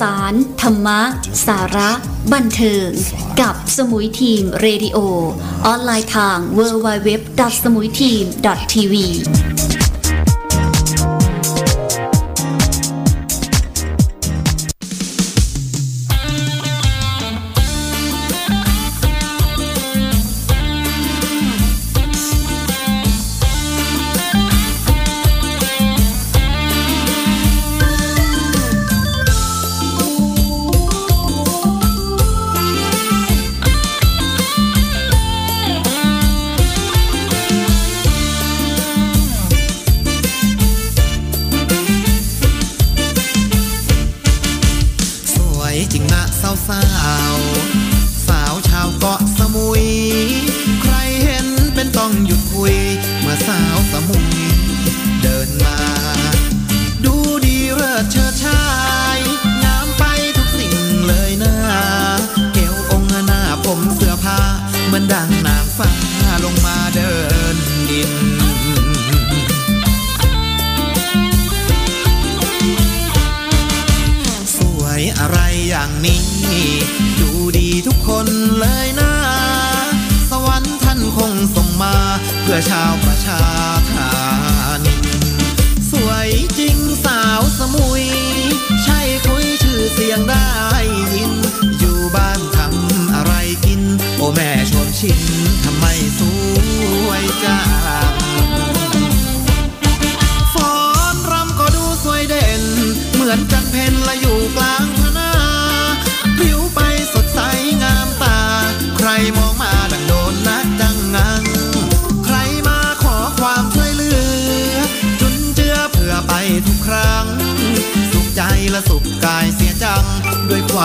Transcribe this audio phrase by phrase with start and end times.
[0.00, 1.00] สาร ธรรมะ
[1.46, 1.90] สาระ
[2.32, 2.88] บันเทิง
[3.40, 4.98] กับสมุยทีมเรดิโอ
[5.66, 7.10] ออนไลน์ทาง w w w
[7.54, 8.12] s m u i t e
[8.52, 8.94] a m t v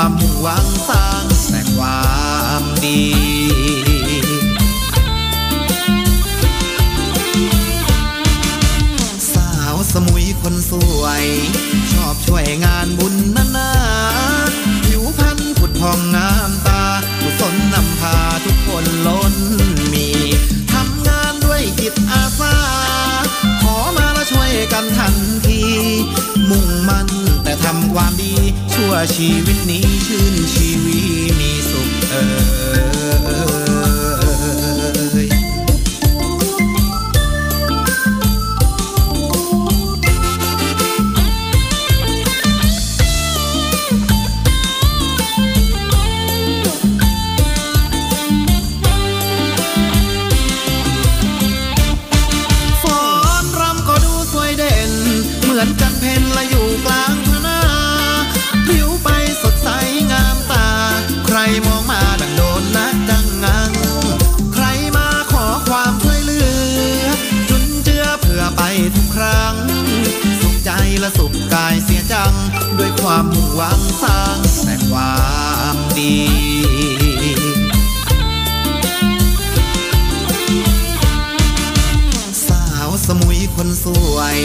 [0.02, 2.02] ความมุ่งหวังสร้างแต่ควา
[2.62, 3.02] มดี
[9.34, 11.26] สาวสมุยคนสวย
[11.92, 13.72] ชอบช่วยงานบุญนานา
[14.86, 16.84] ผิวพรรณผุดพองงามตา
[17.20, 19.34] ผู้สนนำพาทุกคนล้น
[19.94, 20.08] มี
[20.74, 22.56] ทำงานด้วยจิตอาสา
[23.62, 25.16] ขอมาแล้วช่วยกันทัน
[25.48, 25.62] ที
[26.50, 27.10] มุ่งมั่น
[28.90, 31.00] ว่าชีวิตนี้ชื่นชีวี
[31.40, 32.80] มีสุขเออ
[55.44, 57.19] เหมือนกันเพนละอยู่กลาง
[73.02, 75.16] ความหวังสร้างแต่ควา
[75.74, 76.16] มดี
[82.48, 84.38] สาวสมุยคนสวย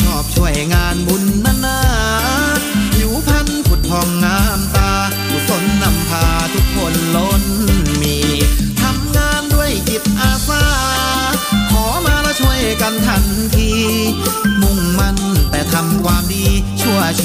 [0.00, 1.24] ชอบช่วยงานบุญ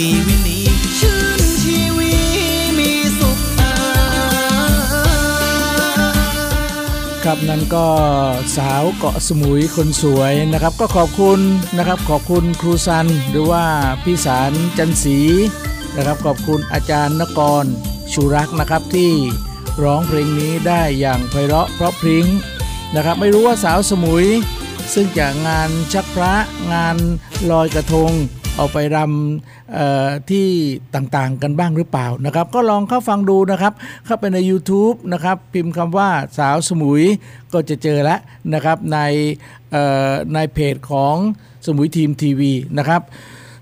[7.28, 7.86] รับนั่นก็
[10.96, 11.40] ขอบคุณ
[11.76, 13.64] นะครับขอบคุณครูซันหรือว่า
[14.04, 15.18] พี่สารจันสี
[15.96, 17.64] นะครับขอบคุณอาจารย์นกร
[18.12, 19.12] ชูรักนะครับที่
[19.82, 22.26] ร้องเพลงนี้ได้อย่างไพเราะเพราะพริ้ง
[22.94, 24.26] นะครับ ไม่รู้ว่าสาวสมุย
[24.94, 26.34] ซึ่งจากงานชักพระ
[26.72, 26.96] งาน
[27.50, 28.12] ลอยกระทง
[28.56, 29.57] เอาไปรำ
[30.30, 30.46] ที่
[30.94, 33.72] ต่างๆกันบ้างหรือเปล่านะครับ ก็ลองเข้าฟังดูนะครับ
[34.04, 37.02] เข้าไปใน YouTube นะครับ พิมพ์คำว่าสาวสมุย
[37.52, 38.20] ก็จะเจอแล้ว
[38.54, 38.98] นะครับใน
[40.34, 41.16] ในเพจของ
[41.66, 43.02] สมุยทีมทีวีนะครับ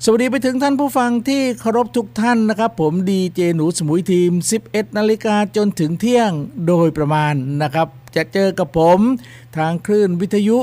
[0.05, 4.31] สวัสดีไปถึงท่านผู้ฟังที่เคารพทุกท่านนะครับ ผมดีเจหนูสมุยทีม
[4.65, 6.31] 11 นาฬิกาจนถึงเที่ยง
[6.67, 8.99] โดยประมาณนะครับ จะเจอกับผม
[9.57, 10.59] ทางคลื่นวิทยุ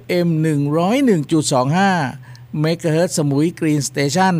[0.00, 2.27] FM 101.25
[2.60, 4.34] เมกะเฮิรตซ์สมุย Green Station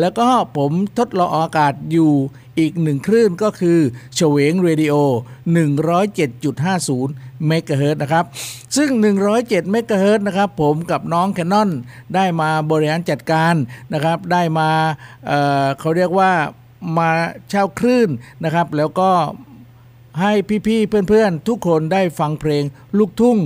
[0.00, 2.12] แล้วก็ผมทดลองอากาศอยู่
[2.58, 3.78] อีกหนึ่งคลื่นก็คือ
[4.14, 4.94] เฉวงเรดิโอ
[5.82, 8.24] 107.50 เมกะเฮิรตซ์นะครับ
[8.76, 8.90] ซึ่ง
[9.30, 11.70] 107 เมกะเฮิรตซ์นะครับ ผมกับน้องแคนนอน
[12.14, 13.54] ได้มาบริหารจัดการ
[13.92, 15.30] นะครับ ได้มา
[15.80, 16.32] เขาเรียกว่า
[16.98, 17.10] มา
[17.48, 18.08] เช่าคลื่น
[18.44, 19.10] นะครับ แล้วก็
[20.20, 20.32] ให้
[20.66, 22.64] พี่ๆเพื่อนๆ ทุกคนได้ฟังเพลง
[22.98, 23.38] ลูกทุ่ง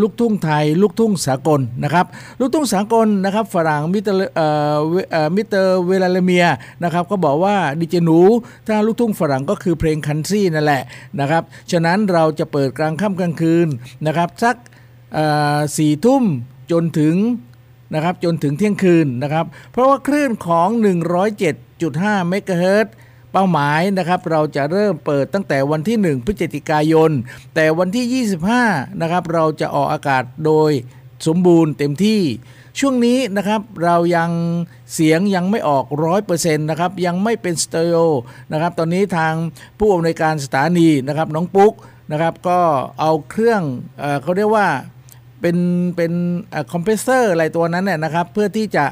[0.00, 2.06] ลูกทุ่งไทย ลูกทุ่งสากลนะครับ
[2.40, 6.46] ลูกทุ่งสากลนะครับ ฝรั่งมิสเตอร์เวเอ่อมิสเตอร์เวลาเลเมีย
[6.84, 8.20] นะครับก็บอกว่าดีเจหนู
[8.68, 10.82] ถ้าลูกทุ่งฝรั่งก็คือเพลง country นั่นแหละ
[11.20, 13.68] นะครับฉะนั้นเราจะเปิดกลางค่ำกลางคืน
[14.06, 14.56] นะครับสัก
[15.76, 16.22] สี่ทุ่ม
[16.72, 17.16] จนถึง
[17.94, 20.68] นะครับจนถึงเที่ยงคืนนะครับ เพราะว่าคลื่นของ
[21.48, 22.94] 107.5 เมกะเฮิรตซ์
[23.32, 27.10] เป้าหมายนะครับเราจะเริ่มเปิดตั้งแต่วันที่ 1 พฤศจิกายน
[27.54, 28.24] แต่วันที่
[28.64, 30.70] 25นะครับเราจะออกอากาศโดย
[31.26, 32.22] สมบูรณ์เต็มที่
[32.80, 34.30] ช่วงนี้นะครับเรายัง
[34.94, 35.84] เสียงยังไม่ออก
[36.22, 37.98] 100%นต์นะครับยังไม่เป็นสเตอริโอ
[38.52, 39.34] นะครับตอนนี้ทาง
[39.78, 41.72] ผู้อำนวยการสถานีนะครับน้องปุ๊ก
[42.12, 42.60] นะครับก็
[43.00, 43.62] เอาเครื่อง
[43.98, 44.68] เอเขาเรียกว่า
[45.40, 45.56] เป็น
[45.96, 46.12] เป็น
[46.72, 48.84] คอมเพรสเซอร์อะไรตัวนั้นเนี่ยนะครับเพื่อที่จะ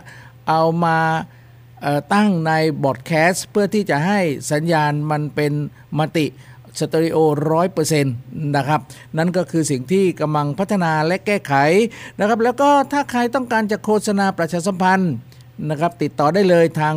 [0.48, 0.98] เอามา
[2.14, 2.52] ตั้งใน
[2.84, 4.20] broadcast เพื่อที่จะให้
[4.52, 5.52] สัญญาณมันเป็น
[5.98, 6.26] multi
[6.78, 7.18] สเตอริโอ
[7.52, 8.14] ร้อยเปอร์เซ็นต์
[8.56, 8.80] นะครับ
[9.18, 11.54] นั่นก็คือสิ่งที่กำลังพัฒนาและแก้ไข
[12.18, 15.14] นะครับ แล้วก็ถ้าใครต้องการจะโฆษณาประชาสัมพันธ์
[15.70, 16.94] นะครับติดต่อได้เลยทาง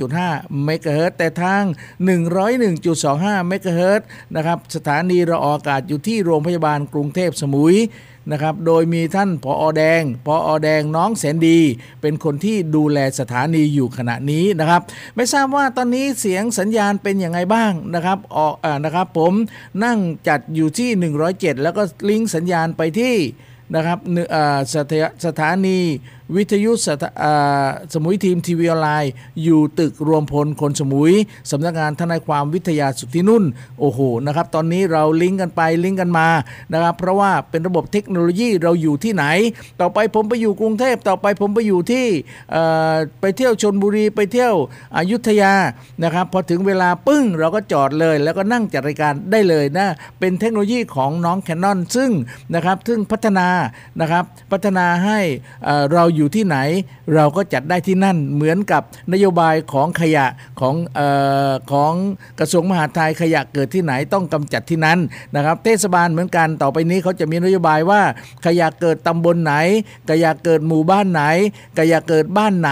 [0.00, 1.62] 107.5 เมกะเฮิรตซ์แต่ทาง
[2.56, 4.06] 101.25 เมกะเฮิรตซ์
[4.36, 7.76] นะครับ สถานีเราออกอากาศอยู่ที่โรงพยาบาลกรุงเทพสมุย
[8.30, 11.58] นะครับ โดยมีท่านพออแดง พออแดงน้องแสนดี
[12.00, 14.82] เป็นคนที่ดูแลสถานีอยู่ขณะนี้นะครับ
[15.14, 19.32] ไม่ทราบว่าตอนนี้เสียงสัญญาณเป็นยังไงบ้างนะครับ ออกอนะครับผม
[19.84, 19.98] นั่ง
[20.28, 20.90] จัดอยู่ที่
[21.26, 23.16] 107 แล้วก็ลิงก์สัญญาณไปที่
[23.74, 24.92] นะครับเนื้ออ่าสถ
[25.26, 25.78] สถานี
[26.36, 26.88] วิทยุส
[27.92, 29.12] สมุยทีมทีวีออนไลน์
[29.42, 31.12] อยู่ตึกรวมพลคนสมุย
[31.50, 33.44] สำนักงานทนายความวิทยาสุทธินุ่น
[33.80, 36.28] โอ้โหนะครับตอนนี้เราลิงก์กันไปลิงก์กันมา
[36.72, 39.24] นะครับเพราะว่าเป็นระบบเทคโนโลยีเราอยู่ที่ไหน
[39.80, 42.06] ต่อไปผมไปอยู่กรุงเทพต่อไปผมไปอยู่ที่
[43.20, 44.54] ไปเที่ยวชนบุรีไปเที่ยว
[44.96, 45.52] อยุธยา
[46.02, 49.88] นะครับพอถึงเวลาปึ้งเราก็จอดเลย แล้วก็นั่งจัดรายการได้เลยนะ
[50.18, 52.10] เป็นเทคโนโลยีของน้องแคนนอนซึ่ง
[52.54, 53.48] นะครับซึ่งพัฒนา
[54.00, 55.20] นะครับพัฒนาให้
[55.92, 56.56] เราอยู่ที่ไหน
[57.14, 58.82] เราก็จัดได้ที่นั่นเหมือนกับ
[59.12, 60.26] นโยบายของขยะ
[60.60, 61.00] ของอ
[61.50, 61.92] อของ
[62.38, 64.98] กระทรวงมหาดไทยขยะเกิดที่ไหนต้องกำจัดที่นั้น
[65.34, 68.02] นะครับเทศบาลเหมือนกันต่อไปนี้เขาจะมีนโยบายว่า
[68.46, 69.54] ขยะเกิดตำบลไหน
[70.10, 71.22] ขยะเกิดหมู่บ้านไหน
[71.78, 72.70] ขยะเกิดบ้านไหน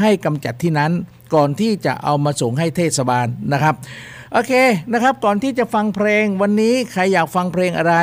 [0.00, 0.92] ให้กำจัดที่นั้น
[1.34, 3.74] ก่อนที่จะเอามาส่งให้เทศบาลนะครับ
[4.36, 4.54] โอเค
[4.92, 7.94] นะครับก่อนที่จะฟังเพลงวันนี้ใครอยากฟังเพลงอะไร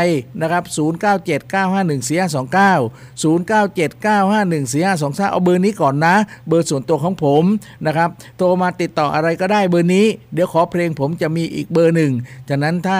[0.41, 6.15] นะครับ0979514529 0979514523 เอาเบอร์นี้ก่อนนะ
[6.47, 7.43] เบอร์ส่วนตัวของผม
[7.85, 12.11] นะครับโทรมาติดต่ออะไรก็ได้เบอร์นี้ เดี๋ยวขอเพลงผมจะมีอีกเบอร์หนึ่ง
[12.49, 12.99] จากนั้นถ้า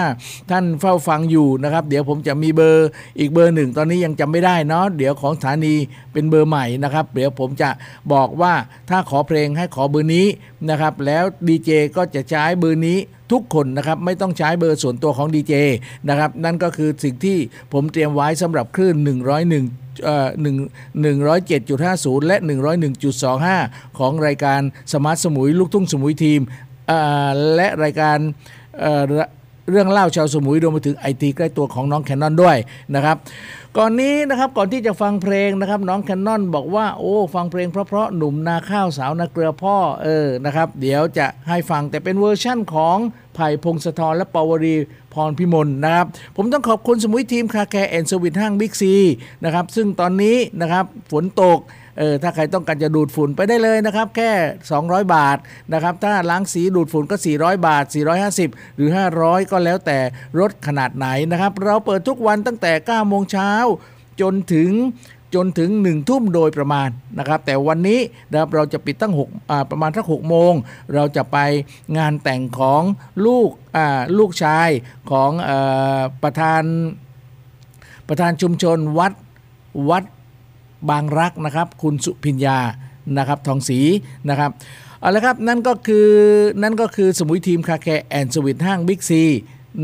[0.50, 2.88] ท่านเฝ้าฟังอยู่นะครับเดี๋ยวผมจะมีเบอร์
[3.18, 5.74] อีกเบอร์หนึ่งตอนนี้ยังจำไม่ได้เนาะเดี๋ยวของสถานี
[6.12, 7.70] เป็นเบอร์ใหม่นะครับเดี๋ยวผมจะ
[8.12, 8.54] บอกว่า
[8.90, 10.26] ถ้าขอเพลงให้ขอเบอร์นี้
[10.68, 13.00] นะครับแล้วดีเจก็จะใช้เบอร์นี้
[13.30, 15.54] ทุกคนนะครับไม่ต้องใช้เบอร์ส่วนตัวของดีเจ
[16.08, 17.38] นะครับนั่นก็คือสิ่งที่
[17.72, 18.96] ผมเตรียมไว้สำหรับคลื่น
[19.48, 20.28] 101เอ่อ
[21.28, 22.36] 107.50และ
[23.18, 24.60] 101.25ของรายการ
[24.92, 26.40] Smart สมุยลูกทุ่งสมุยทีม
[27.54, 28.18] และรายการ
[29.70, 32.56] เรื่องเล่าชาวสมุยรวมไปถึงไอทีใกล้ตัวของน้องแคนนอนด้วย
[32.94, 33.16] นะครับ
[33.76, 42.96] ก่อนนี้นะครับก่อนที่จะฟังเพลงนะครับ น้องแคนนอนบอกว่าโอ้ ฟังเพลงเพราะๆหนุ่มนาข้าวสาวนาเกลือพ่อเออนะครับ เดี๋ยวจะให้ฟังแต่เป็นเวอร์ชั่นของ
[43.34, 44.76] ไผ่พงศธรและปวรี
[45.14, 48.94] พรพิมลนะครับ ผมต้องขอบคุณสมุยทีม Car Care and Sweet ห้างบิ๊กซี
[49.44, 51.58] นะครับซึ่งตอนนี้นะครับฝนตก
[51.98, 54.32] เออถ้าใครต้องการจะดูดฝุ่นไปได้เลยนะครับ แค่
[54.72, 55.38] 200 บาท
[55.72, 57.84] นะครับถ้าล้างสีดูดฝุ่นก็ 400 บาท
[58.30, 59.98] 450 หรือ 500 ก็แล้วแต่
[60.40, 63.50] รถขนาดไหนนะครับ เราเปิดทุกวันตั้งแต่9โมงเช้า
[64.20, 64.70] จนถึง
[65.34, 70.52] จนถึง 1 ทุ่มโดยประมาณนะครับ แต่วันนี้นะครับเราจะปิดตั้ง6ประมาณสัก6โมง
[70.94, 71.38] เราจะไป
[71.98, 72.82] งานแต่งของ
[73.26, 73.50] ลูก
[74.18, 74.68] ลูกชาย
[75.10, 75.50] ของอ
[76.22, 76.62] ประธาน
[78.08, 79.12] ประธานชุมชนวัด
[79.90, 80.04] วัด
[80.90, 82.58] บางรักนะครับ คุณสุพิญญา
[83.18, 83.78] นะครับทองศรี
[84.28, 84.50] นะครับ
[85.00, 86.08] เอาละครับนั่นก็คือ
[86.62, 89.22] นั่นก็คือสมุยทีม Car Care and Sweet ห้างบิ๊กซี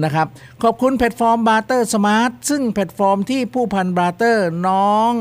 [0.05, 0.27] นะครับ
[0.63, 5.13] ขอบคุณแพลตฟอร์ม Barter Smart ซึ่งแพลตฟอร์มที่ผู้พัน Barter น้อง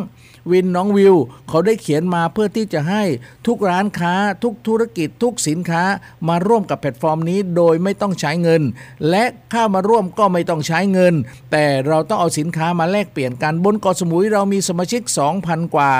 [0.51, 1.16] วินน้องวิว
[1.50, 3.04] เขาได้เขียนมาเพื่อที่จะให้
[3.48, 4.13] ทุกร้านค้า
[4.44, 5.84] ทุกธุรกิจทุกสินค้า
[6.27, 8.62] มาร่วมกับแพลตฟอร์มนี้โดยไม่ต้องใช้เงิน
[9.10, 11.13] และเข้ามาร่วมก็ไม่ต้องใช้เงิน
[11.51, 15.01] แต่เราต้องเอาสินค้ามาแลกเปลี่ยนกันบนเกาะสมุยเรามีสมาชิก
[15.38, 15.92] 2,000 กว่า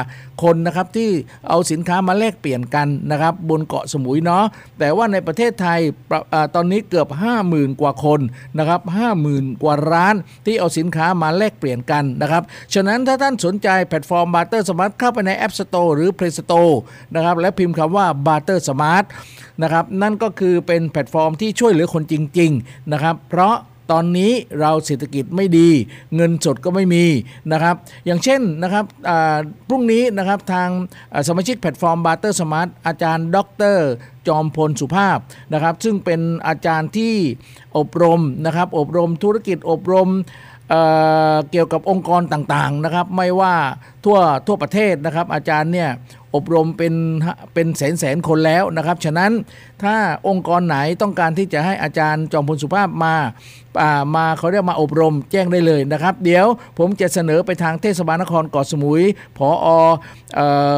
[0.44, 1.10] คนนะครับที่
[1.50, 4.44] เอาสินค้ามาแลกเปลี่ยนกันนะครับบนเกาะสมุยเนาะ
[4.80, 5.80] แต่ว่าในประเทศไทย
[6.56, 7.08] ตอนนี้เกือบ
[7.46, 8.20] 50,000 กว่าคน
[8.58, 8.82] นะครับ
[9.22, 16.74] 50,000 กว่าร้านที่เอาสินค้ามาแลกเปลี่ยนกันนะครับฉะนั้นถ้าท่านสนใจแพลตฟอร์ม Barter Smart เข้าไปใน App Store หรือ Play Store
[17.16, 19.06] นะครับและพิมพ์คำว่า Barter Smart
[19.62, 23.56] นะครับนั่นก็คือเป็นแพลตฟอร์มที่ช่วยเหลือคนจริงๆนะครับเพราะ
[23.94, 25.70] ตอนนี้เราเศรษฐกิจไม่ดี
[26.16, 27.06] เงินสดก็ไม่มี
[27.52, 27.76] นะครับ
[28.06, 28.86] อย่างเช่นนะครับ
[29.68, 30.70] พรุ่งนี้นะครับทาง
[31.28, 33.38] สมาชิกแพลตฟอร์ม Barter Smart อาจารย์ ด
[33.76, 33.78] ร
[34.28, 35.18] จอมพลสุภาพ
[35.54, 37.16] นะครับ ซึ่งเป็นอาจารย์ที่
[37.78, 40.10] อบรมนะครับ อบรมธุรกิจอบรม
[40.70, 43.56] เกี่ยวกับองค์กรต่างๆนะครับ ไม่ว่า
[44.06, 45.90] ทั่วทั่วประเทศนะครับ อาจารย์เนี่ย
[46.36, 46.94] อบรมเป็น
[47.54, 49.32] เป็นแสนแสนคนแล้วนะครับ ฉะนั้น
[49.84, 49.96] ถ้า
[50.28, 53.16] องค์กรไหนต้องการที่จะให้อาจารย์จอมพลสุภาพมา
[54.16, 56.46] มาเขาเรียกมาอบรมแจ้งได้เลยนะครับ เดี๋ยว
[56.78, 59.02] ผมจะเสนอไปทางเทศบาลนครเกาะสมุย
[59.38, 59.68] ผออ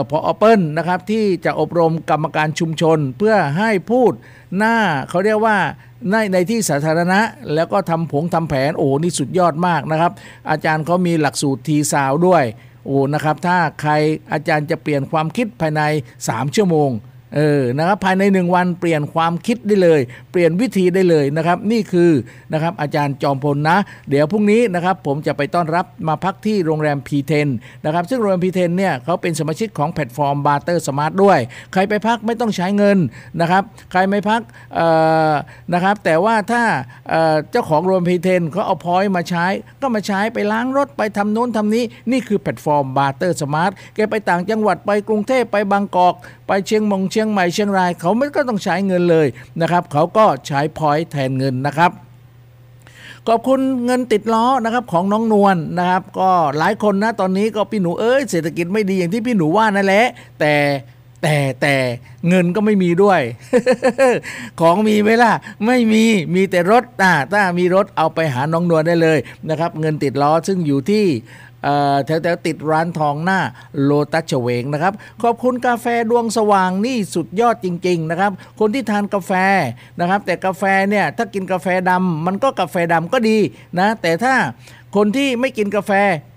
[0.10, 4.12] พอเปิ้ลนะครับที่จะอบรมกรรมการชุมชนเพื่อให้พูด
[4.58, 4.76] หน้า
[5.10, 5.58] เขาเรียกว่า
[6.10, 7.20] ในในที่สาธารณะ
[7.54, 10.12] แล้วก็ทำผงทำแผนโอ้นี่สุดยอดมากนะครับ
[10.50, 12.44] อาจารย์เขามีหลักสูตรทีซาวด้วย
[12.86, 13.92] โอ้นะครับถ้าใคร
[14.34, 15.82] อาจารย์จะเปลี่ยนความคิดภายใน
[16.20, 16.90] 3 ชั่วโมง
[17.36, 22.12] เออนะครับภายในหนึ่งวันเปลี่ยนความคิดได้เลย เปลี่ยนวิธีได้เลยนะครับ นี่คือ
[22.54, 23.78] นะครับอาจารย์จอมพลนะ
[24.10, 27.48] เดี๋ยวพรุ่งนี้นะครับผมจะไปต้อนรับมาพักที่โรงแรม P10 น
[27.86, 31.40] นะครับซึ่งโรงแรม P10 เนี่ยเขาเป็นสมาชิกของแพลตฟอร์ม Barter Smart ด้วย
[31.74, 32.98] ใครไปพักไม่ต้องใช้เงิน
[33.42, 34.42] นะครับ ใครไม่พัก
[35.74, 36.64] นะครับ แต่ว่าถ้า
[37.52, 39.46] เจ้าของโรงแรม P10 เขาเอา point มาใช้
[39.82, 46.16] ก็มาใช้ไปล้างรถไปทำโน้นทำนี้ นี่คือแพลตฟอร์ม Barter Smart แกไปต่างจังหวัดไปกรุงเทพไปบางกอก
[46.48, 49.28] ไปเชียงมงเชียียงใหม่เชียงราย เขาไม่ก็ต้องใช้เงินเลย
[49.62, 51.92] นะครับ เขาก็ใช้ point แทนเงินนะครับ
[53.28, 60.06] ขอบคุณเงินติดล้อนะครับของน้องนวลนนะครับ ก็หลายคนนะตอนนี้ก็พี่หนูเอ้ยเศรษฐกิจไม่ดีอย่างที่พี่หนูว่านั่นแหละ
[60.40, 60.54] แต่
[61.24, 61.76] แต่แต่
[62.30, 63.22] เงินก็ไม่มีด้วย
[64.60, 65.34] ของมีไหมล่ะ
[65.66, 66.04] ไม่มี
[66.36, 71.06] มีแต่รถอ่าถ้ามีรถเอาไปหาน้องนวลได้เลยนะครับ เงินติดล้อซึ่งอยู่ที่
[72.06, 73.40] แถวแถวติดร้านทองหน้า
[73.84, 79.32] โลตัสเฉวงนะครับ ขอบคุณกาแฟดวงสว่างนี่สุดยอดจริง ๆ นะครับ คนที่ทานกาแฟ
[80.00, 83.38] นะครับ แต่กาแฟเนี่ยถ้ากินกาแฟดำมันก็กาแฟดำก็ดี
[83.80, 84.34] นะ แต่ถ้า
[84.96, 85.92] คนที่ไม่กินกาแฟ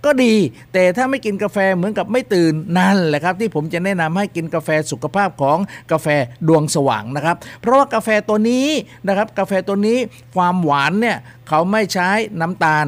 [0.05, 0.35] ก็ดี
[0.73, 5.59] แต่ถ้าไม่กินกาแฟเหมือนกับไม่ตื่นนั่นแหละครับ ที่ผมจะแนะนำให้กินกาแฟสุขภาพของ
[5.93, 6.07] กาแฟ
[6.49, 8.67] ดวงสว่างนะครับ เพราะว่ากาแฟตัวนี้
[9.09, 9.99] นะครับกาแฟตัวนี้
[10.35, 11.17] ความหวานเนี่ย
[11.49, 12.87] เขาไม่ใช้น้ำตาล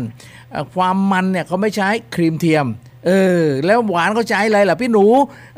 [0.74, 2.66] ความมันเนี่ยเขาไม่ใช้ครีมเทียม
[3.06, 3.10] เอ
[3.42, 5.06] อแล้วหวานเขาใช้อะไรล่ะพี่หนู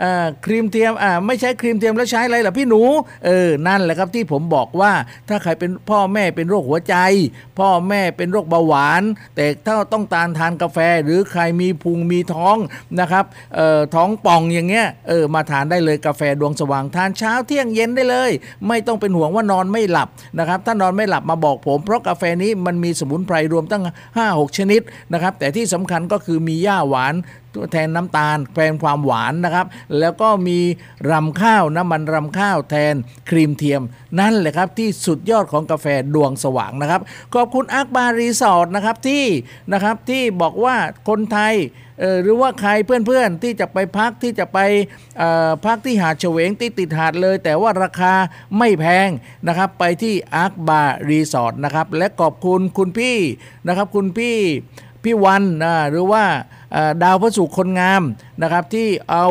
[0.03, 2.83] อ่าครีมเทียมอ่าไม่ใช้ครีมเทียมแล้วใช้อะไรล่ะพี่หนู
[3.27, 4.93] เออนั่นแหละครับที่ผมบอกว่า
[5.29, 6.97] ถ้าใครเป็นพ่อแม่เป็นโรคหัวใจ
[7.59, 9.03] พ่อแม่เป็นโรคเบาหวาน
[9.37, 12.57] แต่ถ้าต้องตานทานกาแฟ หรือใครมีพุงมีท้อง
[13.01, 13.25] นะครับ
[13.55, 18.31] เอ่อท้องป่องอย่างเงี้ยเออมาทานได้เลยกาแฟดวงสว่างทานเช้าเที่ยงเย็นได้เลย
[18.69, 23.83] ไม่ต้องเป็นห่วงว่านอนไม่หลับนะครับถ้านอนไม่หลับมาบอกผม เพราะกาแฟนี้มันมีสมุนไพรรวมตั้ง
[24.21, 24.81] 5-6 ชนิด
[25.13, 27.15] นะครับแต่ที่สำคัญก็คือมีหญ้าหวาน
[27.73, 29.67] แทนน้ำตาลแทนความหวานนะครับ
[29.99, 30.59] แล้วก็มี
[31.11, 32.95] รำข้าวน้ำมันรำข้าวแทน
[33.31, 33.83] ครีมเทียม
[34.21, 37.01] นั่นแหละครับที่สุดยอดของกาแฟดวงสว่างนะครับ
[37.35, 39.25] ขอบคุณ Ark Bar Resort นะครับที่
[39.73, 40.77] นะครับที่บอกว่า
[41.09, 41.55] คนไทย
[42.23, 44.59] หรือว่าใครเพื่อนๆที่จะไปพักที่จะไป
[45.65, 48.15] พักที่หาดเฉวงที่ติดหาดเลย แต่ว่าราคา
[48.59, 49.09] ไม่แพง
[49.49, 53.17] นะครับ ไปที่ Ark Bar Resort นะครับ และขอบคุณคุณพี่
[53.67, 54.39] นะครับ คุณพี่
[55.05, 56.25] พี่วันนะหรือว่า
[57.03, 58.03] ดาวพระสุขคนงาม
[58.43, 59.27] นะครับที่เอา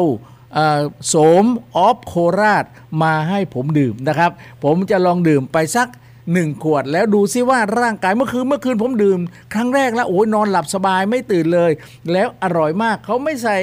[1.08, 2.66] โสมออฟโคราช
[3.04, 4.32] มาให้ผมดื่มนะครับ
[4.64, 5.88] ผมจะลองดื่มไปสัก
[6.34, 9.20] หนึ่งขวดแล้วดูซิว่าร่างกายเมื่อคืนเมื่อคืนผมดื่ม
[9.54, 11.72] ครั้งแรกแล้วโอ้ยนอนหลับสบายไม่ตื่นเลย
[12.12, 13.58] แล้วอร่อยมากเขาไม่ใส่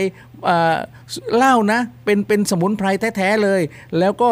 [1.36, 3.60] เหล้านะ เป็นเป็นสมุนไพรแท้ ๆ เลย
[3.98, 4.30] แล้วก็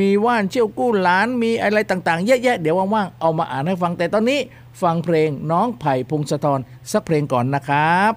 [0.00, 4.40] มีว่านเชี่ยวกู้หลานมีอะไรต่างๆเยอะๆเดี๋ยวว่างๆเอามาอ่านให้ฟังแต่ตอนนี้
[4.82, 6.60] ฟังเพลงน้องไผ่พงศธร
[6.92, 8.12] สักเพลงก่อนนะครับ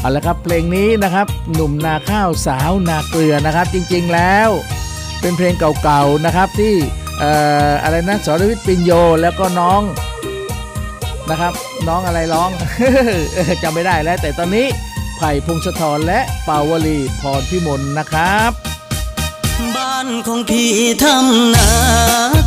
[0.00, 4.48] เอาละครับเพลงนี้นะครับหนุ่มนาข้าวสาวนาเกลือนะครับ จริงๆแล้ว
[5.20, 6.74] เป็นเพลงเก่าๆนะครับที่
[7.82, 9.82] อะไรนะสรวิทย์ปิญโยแล้วก็น้อง
[11.30, 11.52] นะครับ
[11.88, 12.50] น้องอะไรร้อง
[13.62, 14.66] จำไม่ได้แล้วแต่ตอนนี้
[15.18, 18.52] ไผ่พงศธรและเปาวลีพรพิมลนะครับ
[19.76, 20.72] บ้านของพี่
[21.02, 21.68] ทำนา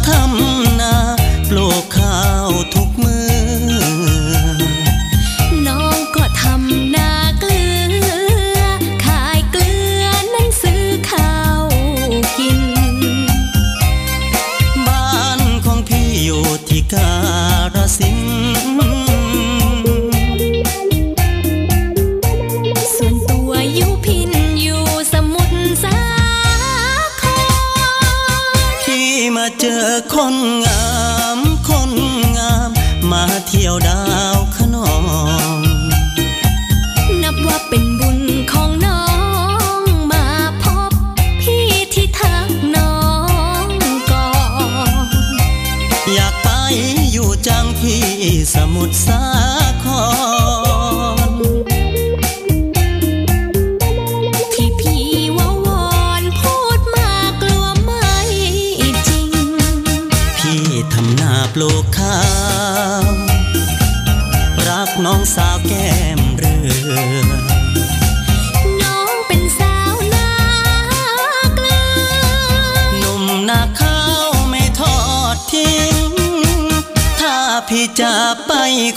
[0.08, 0.94] ทำนา
[1.50, 2.80] ปลูกข้าวทุ
[30.25, 30.88] คนงา
[31.38, 31.92] มคน
[32.38, 32.70] งาม
[33.12, 34.01] มาเที่ยวดา
[34.36, 34.94] วขนอ
[35.58, 35.60] ง
[37.22, 38.20] นับว่าเป็นบุญ
[38.51, 39.04] ของน้อ
[39.80, 40.25] งมา
[40.63, 40.92] พบ
[41.42, 42.96] พี่ที่ทักน้อ
[43.66, 43.68] ง
[44.12, 44.30] ก่อ
[44.90, 44.94] น
[46.13, 46.50] อยากไป
[47.12, 48.04] อยู่จังที่
[48.54, 49.22] สมุทรสา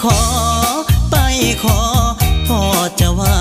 [0.05, 0.21] ขอ
[1.11, 1.17] ไป
[1.63, 1.79] ขอ
[2.49, 2.61] พ่อ
[3.01, 3.37] จะว่า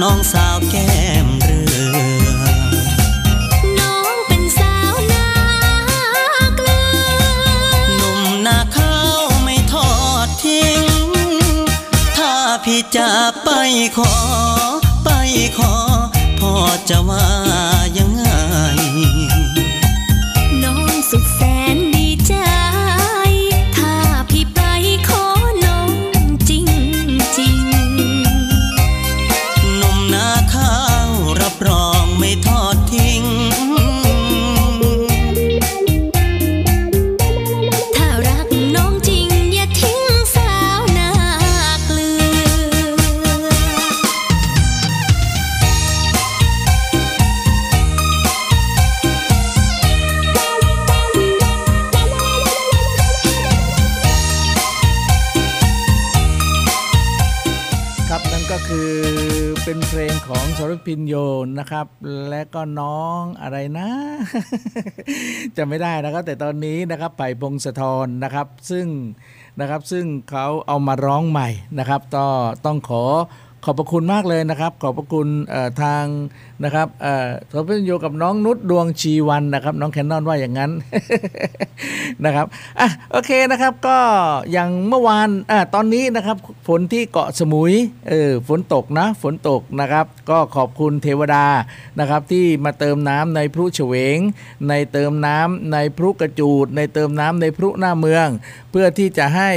[0.00, 0.90] น้องสาวแก้
[1.24, 2.44] มเรือ
[3.78, 5.26] น้องเป็นสาวนา
[6.56, 7.24] เกลือ
[7.96, 9.90] หนุ่มนาข้าวไม่ทอ
[10.26, 10.84] ดทิ้ง
[12.16, 12.32] ถ้า
[12.64, 13.10] พี่จะ
[13.44, 13.50] ไป
[13.98, 14.14] ขอ
[15.04, 15.10] ไป
[15.58, 15.74] ขอ
[16.40, 16.54] พ่อ
[16.88, 17.26] จะว่า
[60.92, 61.16] พินโย
[61.58, 61.86] นะครับ
[62.30, 63.88] และก็น้องอะไรนะ
[65.56, 68.86] จะไม่ได้นะครับ แต่ตอนนี้นะครับไผ่พงศธรนะครับ ซึ่ง
[69.60, 72.26] นะครับซึ่งเขาเอามาร้องใหม่นะครับ ก็
[72.64, 73.04] ต้องขอ
[73.64, 75.28] ขอบพระคุณมากเลยนะครับ ขอบพระคุณ
[75.82, 76.04] ทาง
[76.64, 80.70] นะครับเอ่อสรพินโยกับน้องนุชดวงชีวันนะครับ น้องแคนนอนว่าอย่างนั้น
[82.24, 82.46] นะครับ
[82.80, 83.98] อะโอเคนะครับก็
[84.52, 86.36] อย่างเมื่อวานอะตอนนี้นะครับ
[86.68, 87.72] ฝนที่เกาะสมุย
[88.08, 91.46] เออฝนตกนะฝนตกนะครับ ก็ขอบคุณเทวดา
[92.00, 94.18] นะครับที่มาเติมน้ำในพุเฉวง
[94.68, 98.28] ในเติมน้ำในพุกระจูด ในเติมน้ำในพุหน้าเมือง
[98.70, 99.50] เพื่อที่จะให้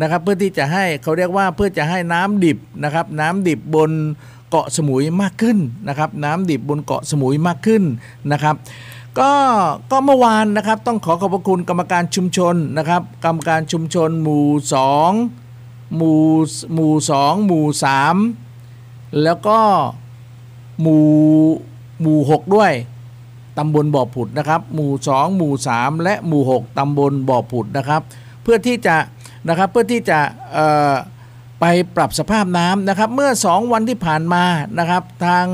[0.00, 3.92] นะครับเพื่อที่จะให้เขาเรียกว่าเพื่อจะให้น้ำดิบนะครับน้ำดิบบน
[4.52, 7.82] เกาะสมุยมากขึ้นนะครับ น้ำดิบบนเกาะสมุยมากขึ้น
[8.32, 8.54] นะครับ
[9.18, 9.32] ก็
[9.90, 15.10] ก็เมื่อวานนะครับต้องขอขอบพระคุณกรรมการชุมชนนะครับ กรรมการชุมชนหมู่สอง
[15.96, 16.22] หมู่
[16.74, 18.16] หมู่สองหมู่สาม
[19.22, 19.58] แล้วก็
[20.80, 21.06] หมู่
[22.00, 22.72] หมู่หกด้วย
[23.58, 28.02] ตำบลบ่อผุดนะครับ หมู่สองหมู่สามและหมู่หกตำบลบ่อผุดนะครับ
[28.42, 28.96] เพื่อที่จะ
[29.48, 30.18] นะครับเพื่อที่จะ
[30.52, 30.94] เอ่อ
[31.64, 34.44] ไปปรับสภาพน้ำนะครับ เมื่อ 2 วันที่ผ่านมา
[34.78, 35.46] นะครับ ทาง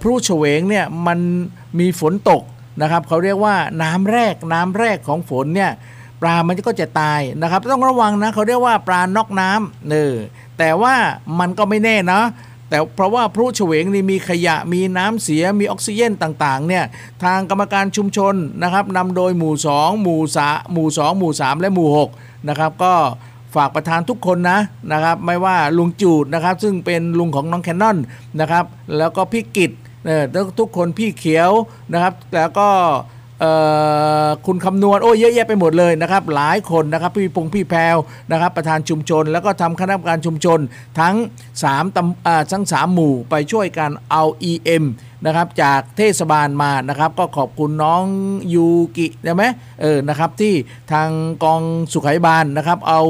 [0.00, 1.18] พรุเฉวงเนี่ยมัน
[1.78, 2.42] มีฝนตก
[2.82, 5.70] นะครับเขาเรียกว่าน้ำแรกน้ำแรกของฝนเนี่ย
[6.22, 10.14] ปลามันก็จะตายนะครับ ต้องระวังนะเขาเรียกว่าปลานอกน้ำเออ
[10.58, 10.94] แต่ว่า
[11.38, 12.20] มันก็ไม่แน่นะ
[12.68, 16.84] แต่เพราะว่าพรุเฉวงนี่มีขยะมีน้ำเสียมีออกซิเจนต่างๆเนี่ย
[17.24, 21.88] ทางกรรมการชุมชนนะครับนำโดยหมู่ 2 หมู่สาหมู่ 2 หมู่ 3 และหมู่
[22.18, 22.94] 6นะครับก็
[23.58, 24.58] ฝากประธานทุกคนนะ
[24.92, 27.96] นะครับ ไม่ว่าลุงจูดนะครับ ซึ่งเป็นลุงของน้องแคนนอน
[28.40, 28.64] นะครับ
[28.96, 29.72] แล้วก็พี่กิต
[30.06, 30.24] เออ
[30.58, 31.50] ทุกคนพี่เขียว
[31.92, 32.68] นะครับ แล้วก็
[34.46, 37.96] คุณคำนวณโอ้เยอะแยะไปหมดเลยนะครับ หลายคนนะครับพี่พงพี่แพรว
[38.30, 40.58] นะครับ ประธานชุมชน แล้วก็ทำคณะกรรมการชุมชน
[41.00, 41.14] ทั้ง
[41.60, 44.84] 3ตำอ่าทั้งสามหมู่ไปช่วยกันเอา EM
[45.26, 48.04] นะครับจากเทศบาลมานะครับ ก็ขอบคุณน้อง
[48.54, 48.66] ยู
[48.96, 49.44] กิใช่ไหม
[49.80, 50.54] เออนะครับที่
[50.92, 51.08] ทาง
[51.44, 53.00] กองสุขัยบาลนะครับ เอา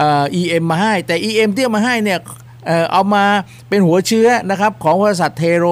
[0.00, 2.20] เอ่อ EM มาให้ แต่ EM ที่เอามาให้เนี่ย
[2.66, 3.24] เออเอามา
[3.68, 5.66] เป็นหัวเชื้อนะครับของบริษัทเทโร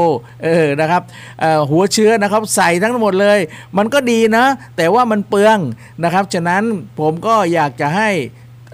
[0.45, 1.03] เออนะครับ
[1.41, 3.39] เออหัวเชื้อนะครับใส่ทั้งหมดเลย
[3.79, 4.45] มันก็ดีนะ
[4.77, 5.59] แต่ว่ามันเปลือง
[6.05, 6.63] นะครับ ฉะนั้น
[6.99, 8.11] ผมก็อยากจะให้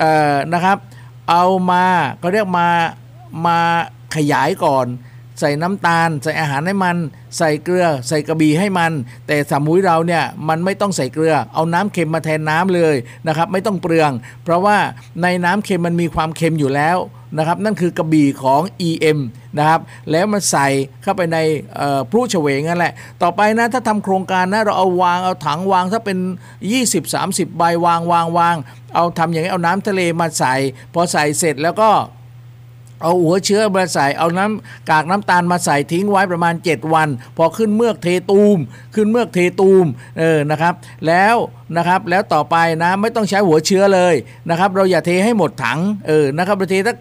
[0.03, 0.79] อ่อนะครับ
[1.31, 1.85] เอามา
[2.19, 2.69] เขาเรียกมา
[3.47, 3.59] มา
[4.17, 4.87] ขยายก่อน
[5.40, 6.97] ใส่น้ำตาล ใส่อาหารให้มัน
[7.38, 8.92] ใส่เกลือ ใส่กระบี่ให้มัน
[9.27, 14.11] แต่สามุยเราเนี่ยมันไม่ต้องใส่เกลือ เอาน้ำเค็มมาแทนน้ำเลยนะครับ ไม่ต้องเปลือง
[14.44, 14.77] เพราะว่า
[15.23, 16.99] ในน้ำเค็มมันมีความเค็มอยู่แล้ว
[17.38, 19.18] นะครับ นั่นคือกระบี่ของ EM
[19.59, 20.66] นะครับ แล้วมันใส่
[21.03, 21.38] เข้าไปใน
[22.11, 26.18] พลุเฉวงนั่นแหละ ต่อไปนะถ้าทำโครงการนะเราเอาวางเอาถังวางถ้าเป็น
[26.88, 28.57] 20-30 ใบวางวางวาง
[28.94, 30.55] เอาทำอย่างนี้เอาน้ำทะเลมาใส่
[30.94, 31.90] พอใส่เสร็จแล้วก็
[33.05, 38.59] เอาหัวเชื้อมาใส่เอาน้ำกากน้ำตาลมาใส่ทิ้งไว้ประมาณ 7 วัน พอขึ้นเมือกเทตูม
[38.95, 39.87] ขึ้นเมือกเทตูม
[40.19, 40.75] เออนะครับ
[41.07, 41.37] แล้ว
[41.77, 44.14] นะครับแล้วต่อไปนะไม่ต้องใช้หัวเชื้อเลย
[44.50, 46.96] นะครับเราอย่าเทให้หมดถังเออนะครับเราเททัก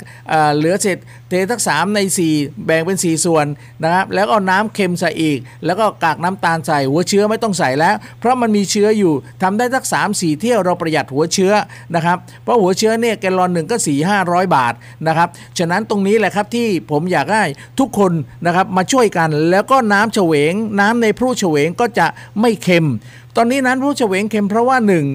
[0.58, 0.98] เหลือเสร็จ
[1.30, 2.00] เททักสามใน
[2.32, 3.46] 4 แบ่งเป็น 4 ส่วน
[3.84, 11.54] นะครับแล้วเอาน้ำเค็มใส่อีก แล้วก็กากน้ำตาลใส่หัวเชื้อไม่ต้องใส่แล้ว เพราะมันมีเชื้ออยู่ทำได้ทัก3 4เที่ยวเราประหยัดหัวเชื้อ
[11.96, 14.74] นะครับเพราะหัวเชื้อเนี่ยแกลลอนหนึ่งก็4 500บาท
[15.08, 17.44] นะครับฉะนั้นตรงนี้แหละครับที่ผมอยากให้
[17.80, 18.12] ทุกคน
[18.46, 22.08] นะครับมาช่วยกันแล้วก็น้ำเฉวงน้ำในพรุเฉวงก็จะ
[22.42, 22.88] ไม่เค็ม
[23.36, 25.06] ตอนนี้น้ำรู้เฉวงเค็มเพราะว่าหนึ่ง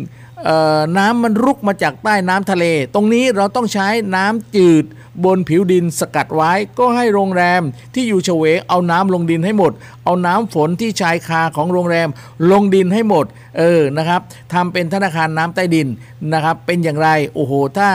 [0.99, 4.85] น้ำมันรุกมาจากใต้น้ำทะเล ตรงนี้เราต้องใช้น้ำจืด
[5.25, 7.63] บนผิวดินสกัดไว้ ก็ให้โรงแรม
[7.95, 9.73] ที่อยู่เฉวงเอาน้ำลงดินให้หมด
[10.05, 12.09] เอาน้ำฝนที่ชายคาของโรงแรม
[12.51, 13.27] ลงดินให้หมด
[13.59, 14.21] เออนะครับ
[14.53, 15.89] ทำเป็นธนาคารน้ำใต้ดิน
[16.33, 17.89] นะครับ เป็นอย่างไร โอ้โห ถ้า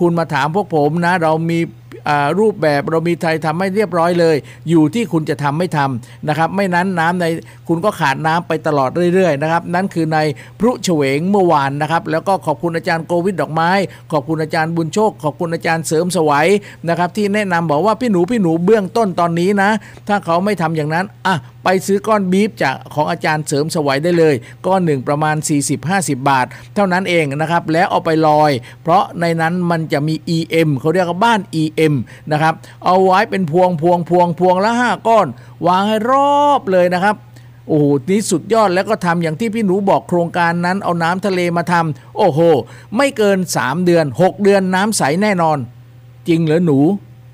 [0.00, 1.58] คุณมาถามพวกผมนะ เรามี
[2.40, 4.36] รูปแบบเรามีไทยทำให้เรียบร้อยเลย
[4.68, 7.24] อยู่ที่คุณจะทำไม่ทำนะครับ ไม่นั้นน้ำใน
[7.68, 10.18] คุณก็ขาดน้ำไปตลอดเรื่อยๆนะครับ นั่นคือใน
[10.60, 13.70] พรุเฉวงเมื่อวานนะครับ แล้วก็ขอบคุณอาจารย์โกวิดดอกไม้
[14.12, 16.48] ขอบคุณอาจารย์บุญโชค ขอบคุณอาจารย์เสริมสวัย
[16.88, 19.70] นะครับ ที่แนะนำบอกว่าพี่หนูพี่หนูเบื้องต้นตอนนี้นะ
[20.08, 21.36] ถ้าเขาไม่ทำอย่างนั้นอะ
[21.68, 24.34] ไปซื้อก้อนบีฟจากของอาจารย์เสริมสวัยได้เลย
[24.66, 25.36] ก้อนหนึ่งประมาณ
[25.82, 28.52] 40-50 บาท เท่านั้นเองนะครับ แล้วเอาไปลอย
[28.82, 31.94] เพราะในนั้นมันจะมี EM เขาเรียกว่าบ้าน EM
[32.32, 35.26] นะครับ เอาไว้เป็นพวงพวงพวงพวงละห้าก้อน
[35.66, 37.16] วางให้รอบเลยนะครับ
[37.68, 42.40] โอ้โห นี่สุดยอดแล้วก็ทำอย่างที่พี่หนูบอกโครงการนั้นเอาน้ำทะเลมาทำโอ้โห
[42.96, 45.58] ไม่เกิน 3 เดือน 6 เดือนน้ำใสแน่นอน
[46.28, 46.78] จริงเหรอหนู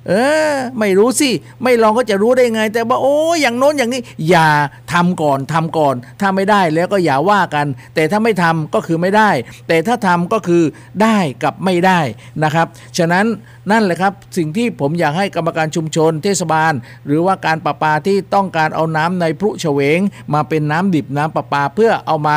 [0.09, 0.13] เอ
[0.53, 1.31] อ ไม่รู้สิ
[1.63, 4.49] ไม่ลองก็จะรู้ได้ไง แต่ว่าโอ้อย่างโน้นอย่างนี้ อย่า
[4.93, 9.31] ทำก่อนทำก่อน ถ้าไม่ได้แล้วก็อย่าว่ากัน แต่ถ้าไม่ทำก็คือไม่ได้
[9.69, 10.63] แต่ถ้าทำก็คือ
[11.03, 12.01] ได้กับไม่ได้
[12.45, 12.67] นะครับ
[12.99, 13.27] ฉะนั้น
[13.71, 16.73] นั่นแหละครับ สิ่งที่ผมอยากให้กรรมการชุมชน เทศบาล
[17.07, 20.01] หรือว่าการประปาที่ต้องการเอาน้ำในพรุเฉวง
[20.35, 22.37] มาเป็นน้ำดิบน้ำประปา เพื่อเอามา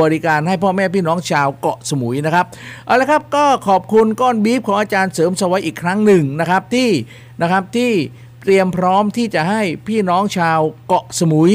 [0.00, 2.46] บริการให้พ่อแม่พี่น้องชาวเกาะสมุยนะครับ
[2.86, 6.88] เอาละครับก็ขอบคุณก้อนบีฟของอาจารย์เสริมสวัยอีกครั้งหนึ่งนะครับที่
[7.42, 7.92] นะครับที่
[8.42, 11.52] เตรียมพร้อมที่จะให้พี่น้องชาวเกาะสมุย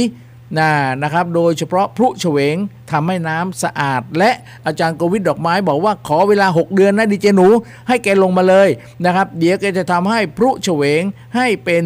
[0.59, 0.71] นะ
[1.03, 2.55] นะครับ โดยเฉพาะพลุเฉวง
[2.91, 4.31] ทำให้น้ำสะอาด และ
[4.65, 7.47] อาจารย์โกวิดดอกไม้บอกว่าขอเวลา 6 เดือนนะดีเจหนู
[7.87, 8.69] ให้แกลงมาเลย
[9.05, 11.01] นะครับ เดี๋ยวแกจะทำให้พลุเฉวง
[11.35, 11.83] ให้เป็น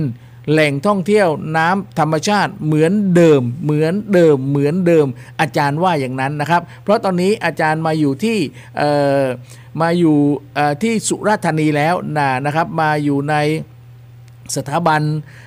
[0.52, 5.08] แหล่งท่องเที่ยวน้ำธรรมชาติเหมือนเดิม เหมือนเดิม เหมือนเดิม
[5.42, 8.38] อาจารย์ว่าอย่างนั้นนะครับ เพราะตอนนี้อาจารย์มาอยู่ที่
[9.82, 10.18] มาอยู่
[10.84, 13.36] ที่สุราษฎร์ธานีแล้วนะนะครับมาอยู่ใน
[14.56, 15.02] สถาบัน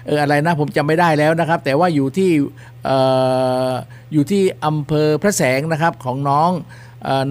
[0.07, 2.31] เอออะไรนะผมจำไม่ได้แล้วนะครับ แต่ว่าอยู่ที่
[2.89, 2.91] อ
[3.71, 3.73] อ
[4.13, 6.51] อยู่ที่อำเภอพระแสงนะครับของน้อง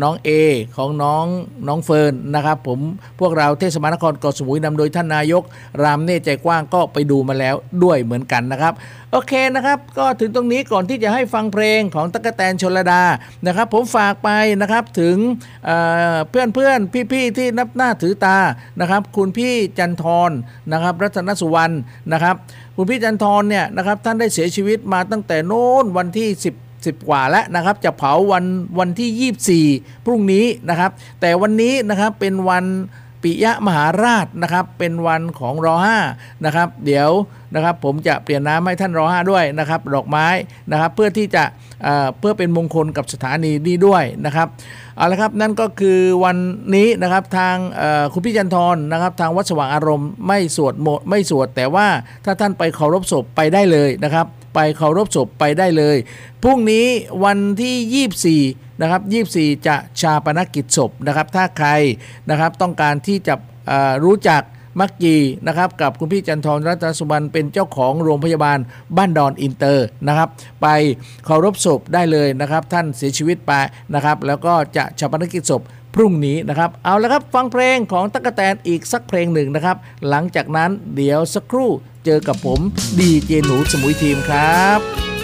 [0.01, 0.29] น้องเอ
[0.77, 1.25] ของน้อง
[1.67, 2.79] น้องเฟิร์นนะครับผม
[3.19, 5.43] พวกเราเทศบาลนครเกาะสมุยนำโดยท่านนายก
[5.81, 8.73] รามเน่ใจกว้างก็ไปดูมาแล้วด้วยเหมือนกันนะครับ
[9.11, 13.03] โอเคนะครับ ก็ถึงตรงนี้ก่อนที่จะให้ฟังเพลงของตะกแตนชนระดา
[13.45, 14.29] นะครับ ผมฝากไป
[14.61, 15.17] นะครับถึง
[16.29, 16.79] เพื่อนเพื่อน
[17.11, 18.37] พี่ๆที่นับหน้าถือตา
[18.79, 20.37] นะครับ คุณพี่จันทร์
[20.71, 21.73] นะครับ รัตนสุวรรณ
[22.11, 22.35] นะครับ
[22.75, 28.45] คุณพี่จันทร์เนี่ยนะครับท่านได้เสียชีวิตมาตั้งแต่โน้นวันที่10 10กว่าแล้วนะครับ จะเผาวัน
[28.79, 32.65] วันที่ 24 พรุ่งนี้นะครับ แต่วันนี้นะครับเป็นวัน
[33.23, 35.99] ปิยะมหาราชนะครับ เป็นวันของรอห้า
[36.45, 37.09] นะครับ เดี๋ยว
[37.55, 40.27] นะครับ ผมจะเปลี่ยนน้ำให้ท่านรอห้าด้วยนะครับ ดอกไม้
[40.71, 41.43] นะครับ เพื่อที่จะ
[42.19, 44.47] เพื่อเป็นมงคลกับสถานีนี้ด้วยนะครับ
[44.97, 46.37] เอาละครับนั่นก็คือวัน
[46.75, 47.55] นี้นะครับทาง
[48.13, 51.87] คุณพี่จันทร์นะครับ ทางวัดสว่างอารมณ์ไม่สวดโมดไม่สวด แต่ว่า
[52.25, 55.97] ถ้าท่านไปเคารพศพไปได้เลยนะครับ ไปเคารพศพไปได้เลย
[56.43, 56.85] พรุ่งนี้
[57.23, 59.01] วันที่ 24นะครับ
[59.33, 61.69] 24 จะชาปนกิจศพนะครับ ถ้าใคร
[62.29, 63.35] นะครับต้องการที่จะ
[64.03, 64.41] รู้จัก
[64.79, 65.15] มักจี
[65.47, 68.59] นะครับกับคุณพี่จันทร์รัตนสุวรรณเป็นเจ้าของโรงพยาบาล
[68.97, 70.29] บ้านดอนอินเตอร์นะครับ
[70.61, 70.67] ไป
[71.25, 73.51] เคารพศพได้เลยนะครับ ท่านเสียชีวิตไป
[73.93, 75.61] นะครับแล้วก็จะฌาปนกิจศพ
[75.95, 79.77] พรุ่งนี้นะครับ เอาละครับฟังเพลงของตั๊กแตนอีกสักเพลงหนึ่งนะครับ
[80.09, 81.69] หลังจากนั้นเดี๋ยวสักครู่
[82.05, 82.59] เจอกับผม
[82.99, 85.16] ดีเจหนูสมุยทีมครับ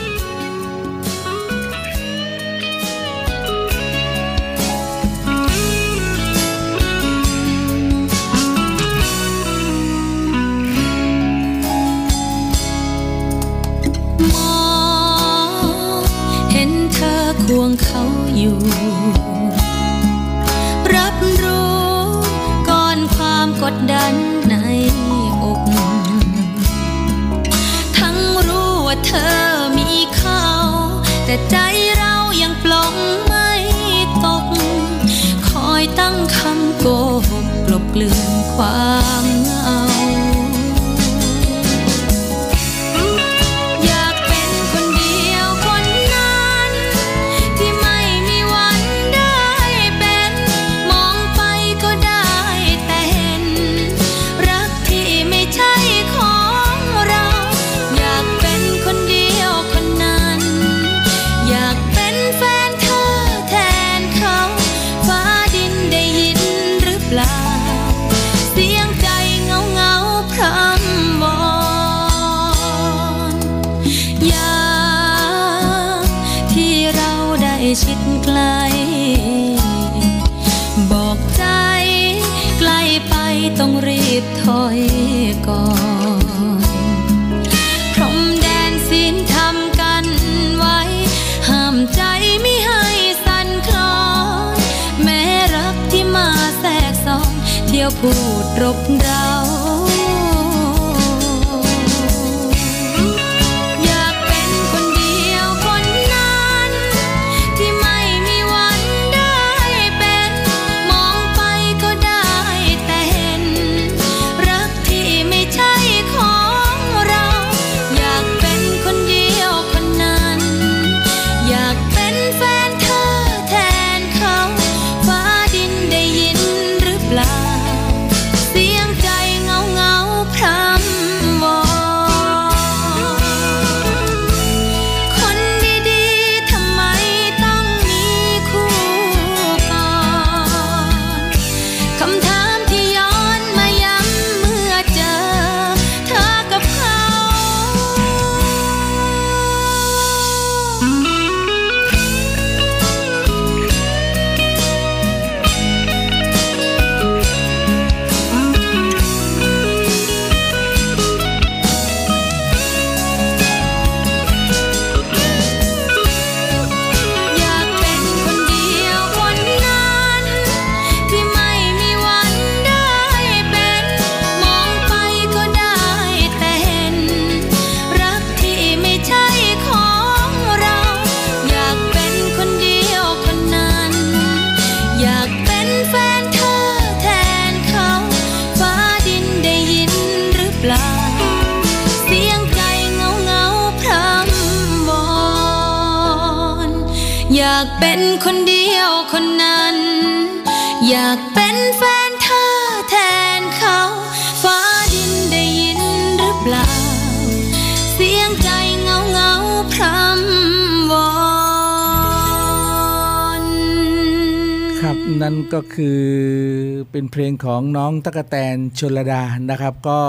[217.14, 220.02] เพลงของน้องตั๊กแตนชลดานะครับ ก็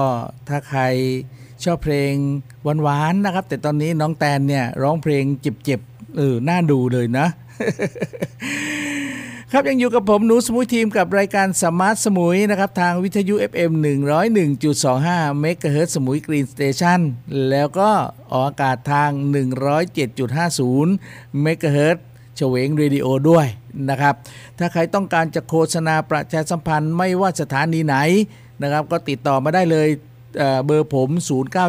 [0.48, 0.82] ถ้าใคร
[1.64, 2.14] ชอบเพลง
[2.82, 7.26] หวานๆนะครับ แต่ตอนนี้น้องแตนเนี่ยร้องเพลงเจ็บๆเออน่าดูเลยนะ
[9.52, 13.72] ครับยังอยู่กับผมหนูสมุยทีมกับรายการ Smart สมุยนะครับทางวิทยุ FM
[14.56, 17.00] 101.25เมกะเฮิรตซ์สมุย Green Station
[17.50, 17.90] แล้วก็
[18.32, 19.10] ออกอากาศทาง
[20.66, 22.04] 107.50เมกะเฮิรตซ์
[22.36, 23.46] เฉวงเรดิโอด้วย
[23.90, 24.14] นะครับ
[24.58, 27.96] ถ้าใครต้องการจะโฆษณาประชาสัมพันธ์ไม่ว่าสถานีไหน
[28.62, 29.88] นะครับ ก็ติดต่อมาได้เลย
[30.38, 31.08] เอ่อเบอร์ผม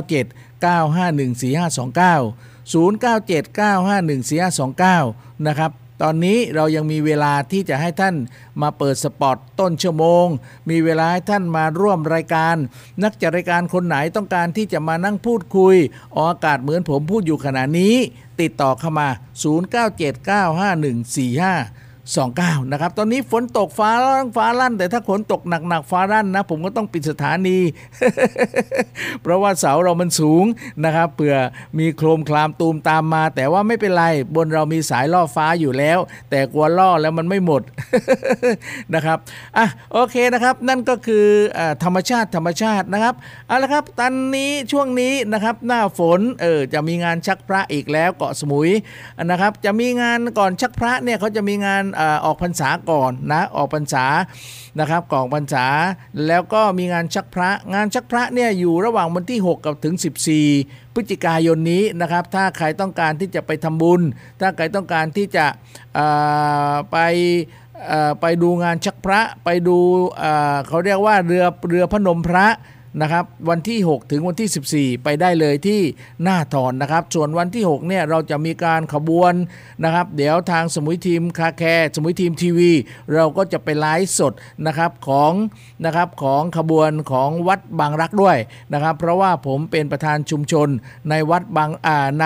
[0.02, 4.20] 097 951 4529 097 951
[4.70, 5.72] 4529 นะครับ
[6.04, 8.16] ตอนนี้เรายังมีเวลาที่จะให้ท่าน
[8.62, 10.28] มาเปิดสปอตต้นชั่วโมง
[10.70, 12.56] มีเวลาให้ท่านมาร่วมรายการ
[13.04, 15.76] นักจัดรายการคนไหนต้องการที่จะมานั่งพูดคุย
[16.16, 17.96] ออกอากาศเหมือนผมพูดอยู่ขณะนี้
[18.42, 19.10] ติดต่อเข้ามา
[22.14, 27.58] 29 นะครับ ตอนนี้ฝนตกฟ้าร้องฟ้าลั่น แต่ถ้าฝนตกหนักๆฟ้าลั่นนะ ผมก็ต้องปิดสถานี
[29.22, 30.46] เพราะว่าเสาเรามันสูง
[30.86, 31.36] นะครับเผื่อ
[31.80, 37.62] มีโครมคลามตูมตามมา แต่ว่าไม่เป็นไร บนเรามีสายล่อฟ้าอยู่แล้ว แต่กลัวล่อแล้วมันไม่หมด
[38.96, 39.18] นะครับ
[39.58, 41.26] อะโอเคนะครับ นั่นก็คือ
[41.58, 43.14] อธรรมชาติธรรมชาตินะครับ
[43.48, 48.70] เอาละครับตอนนี้ช่วงนี้นะครับหน้าฝนเออจะมีงานชักพระอีกแล้วเกาะสมุย
[49.32, 54.06] นะครับ จะมีงานก่อนชักพระเนี่ยเขาจะมีงานอออกพรรษาก่อนนะออกพรรษา
[54.80, 55.66] นะครับก่อนพรรษา
[56.28, 59.96] แล้วก็มีงานชักพระ งานชักพระเนี่ยอยู่ระหว่างวันที่ 6 กับถึง
[60.46, 64.02] 14 พฤศจิกายนนี้นะครับ ถ้าใครต้องการที่จะไปทำบุญ
[64.40, 65.46] ถ้าใครต้องการที่จะ
[66.92, 66.98] ไป
[68.22, 69.78] ไปดูงานชักพระไปดู
[70.68, 72.48] เขาเรียกว่าเรือเรือพนมพระ
[73.02, 75.82] นะครับวันที่ 6 ถึงวันที่ 14 ไปได้เลยที่
[76.24, 79.34] หน้าถอนนะครับ ส่วนวันที่ 6 เนี่ยเราจะมีการขบวน
[79.84, 82.72] นะครับ เดี๋ยวทางสมุยทีมคาแคร์สมุยทีมทีวี
[83.14, 84.34] เราก็จะไปไลฟ์สด
[84.68, 85.34] นะครับของ
[85.86, 88.38] นะครับของขบวนของวัดบางรักด้วย
[88.74, 90.68] นะครับ เพราะว่าผมเป็นประธานชุมชน
[91.10, 92.26] ในวัดบางอ่าใน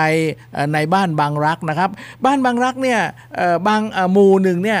[0.74, 1.90] ในบ้านบางรักนะครับ
[2.24, 3.00] บ้านบางรักเนี่ย
[3.66, 3.80] บาง
[4.12, 4.80] หมู่หนึ่งเนี่ย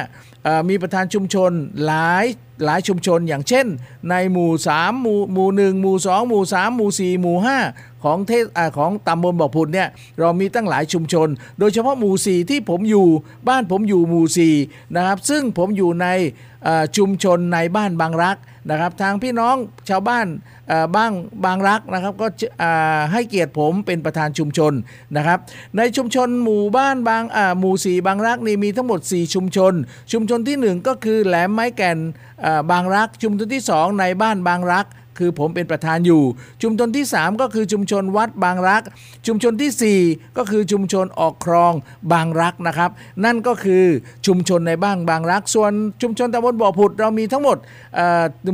[0.68, 1.52] มีประธานชุมชน
[1.86, 2.26] หลาย
[2.64, 3.66] หลายชุมชนอย่างเช่น
[4.10, 8.44] ในหมู่ 3 หมู่หมู่1หมู่ 2 หมู่ 3 หมู่ 4 หมู่ 5 ของเทศ
[8.78, 9.88] ของตำบลบ่อผุดเนี่ย
[10.20, 13.06] เรามีตั้งหลายชุมชน โดยเฉพาะหมู่4ที่ผมอยู่
[13.48, 16.06] บ้านผมอยู่หมู่4นะครับ ซึ่งผมอยู่ใน
[16.96, 18.36] ชุมชนในบ้านบางรัก
[18.70, 19.56] นะครับทางพี่น้อง
[19.88, 20.26] ชาวบ้าน
[20.96, 21.12] บ้าง
[21.44, 22.26] บางรักนะครับก็
[23.12, 24.72] ให้เกียรติผมเป็นประธานชุมชน
[25.16, 25.38] นะครับ
[25.76, 27.22] ในชุมชนหมู่บ้านบาง
[27.58, 29.72] หมู่4บางรักนี่มีทั้งหมด 4 ชุมชน
[30.12, 31.98] ชุมชนที่ 1 ก็คือแหลมไม้แก่น
[32.70, 34.86] บางรัก ชุมชนที่ 2 ในบ้านบางรัก
[35.20, 36.22] คือผมเป็นประธานอยู่
[36.62, 38.82] ชุมชนที่ 3 ก็คือชุมชนวัดบางรัก
[39.26, 41.72] ชุมชนทีสี่4 ก็คือชุมชนออกครอง
[42.12, 42.90] บางรักนะครับ
[43.24, 43.84] นั่นก็คือ
[44.26, 47.56] ชุมชนในบ้านบางรัก ส่วนชุมชนตำบลบ่อผุดเรามีทั้งหมด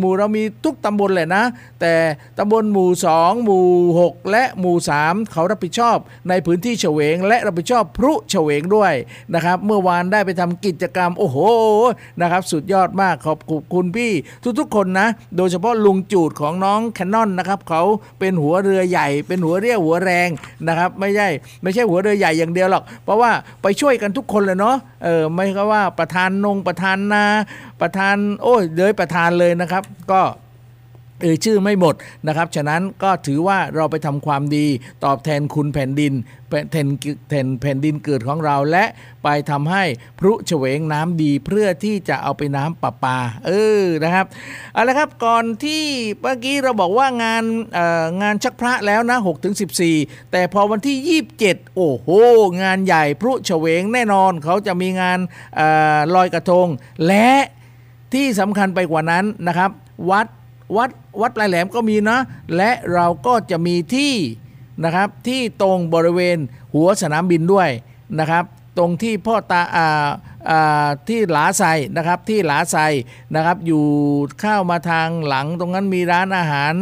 [0.01, 1.45] หมู่เรามีทุกตำบลเลยนะ
[1.81, 1.95] แต่
[2.39, 3.67] ตำบลหมู่ 2 หมู่
[4.01, 5.97] 6 และหมู่ 3 เขารับผิดชอบ
[6.29, 8.93] ในพื้นที่เฉวง และรับผิดชอบพรุเฉวงด้วย
[9.35, 11.37] นะครับเมื่อวานได้ไปทำกิจกรรม โอ้โห
[12.21, 13.39] นะครับ สุดยอดมากขอบ
[13.75, 14.13] คุณพี่
[14.59, 17.83] ทุกๆคนนะ โดยเฉพาะลุงจูดของน้องแคนนอนนะครับเขา
[18.19, 20.29] เป็นหัวเรือใหญ่ เป็นหัวเรี่ยวหัวแรง
[20.69, 21.29] นะครับ ไม่ใช่
[21.63, 23.31] ไม่ใช่หัวเรือใหญ่อย่างเดียวหรอก เพราะว่า
[23.63, 27.25] ไปช่วยกันทุกคนเลยเนาะเออไม่ก็ว่าประธานนงประธานนา
[27.81, 30.21] ประธานโอ้ยเลยประธานเลยนะครับ ก็
[31.23, 31.95] เอ่ยชื่อไม่หมด
[32.27, 34.67] นะครับ ฉะนั้นก็ถือว่าเราไปทำความดี
[35.05, 36.13] ตอบแทนคุณแผ่นดิน
[36.71, 36.89] แทน
[37.29, 38.85] แทนแผ่นดินเกิดของเราและ
[39.25, 39.85] ไปทำให้
[40.21, 43.51] พรุเฉวงน้ำดีเพื่อที่จะเอาไปน้ำประปา เอ
[43.83, 44.27] อนะครับ
[44.73, 45.85] เอาละครับก่อนที่
[46.21, 47.45] เมื่อกี้เราบอกว่างาน
[48.23, 49.55] งานชักพระแล้วนะ6ถึง
[49.93, 52.09] 14 แต่พอวันที่ 27 โอ้โห
[52.63, 55.19] งานใหญ่พรุเฉวงแน่นอน เขาจะมีงาน
[55.59, 55.61] อ
[55.97, 56.69] อลอยกระทง
[57.07, 57.31] และ
[58.15, 59.71] ที่สำคัญไปกว่านั้นนะครับ
[60.11, 60.27] วัด
[60.77, 62.19] วัดวัดปลายแหลมก็มีนะ
[62.57, 64.15] และเราก็จะมีที่
[64.85, 66.39] นะครับที่ตรงบริเวณ
[66.75, 67.71] หัวสนามบินด้วย
[68.19, 68.45] นะครับ
[68.79, 70.09] ตรงที่พ่อตาอ่า
[70.51, 71.63] อ่าที่หลาไซ
[71.97, 72.77] นะครับที่หลาไซ
[73.35, 73.85] นะครับอยู่
[74.41, 76.75] เข้ามาทางหลังตรงนั้นมีร้านอาหาร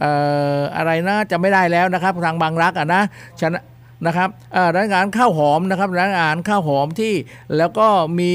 [0.00, 0.12] เอ่
[0.56, 3.02] ออะไรนะจะไม่ได้แล้วนะครับทางบางรักอะนะ
[3.40, 3.60] ฉะนั้
[4.06, 7.14] นะครับอ่อร้านอาหารข้าวหอมนะครับร้านอาหารข้าวหอมที่
[7.56, 7.88] แล้วก็
[8.18, 8.32] มี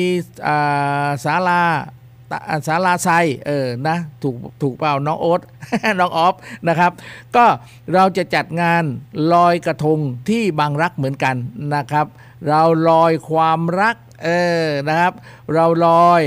[0.48, 1.64] อ่าศาลา
[2.68, 3.10] สาราไซ
[3.48, 5.42] เออนะถูกถูกเปล่าน้องโอ๊ต
[6.00, 6.36] น้องออฟ
[6.68, 6.92] นะครับ
[7.36, 7.46] ก็
[7.94, 8.84] เราจะจัดงาน
[9.34, 11.36] ลอยกระทงที่บางรักเหมือนกัน
[11.76, 12.08] นะครับ
[12.48, 14.30] เราลอยความรักเอ
[14.66, 15.14] อนะครับ
[15.54, 16.22] เราลอย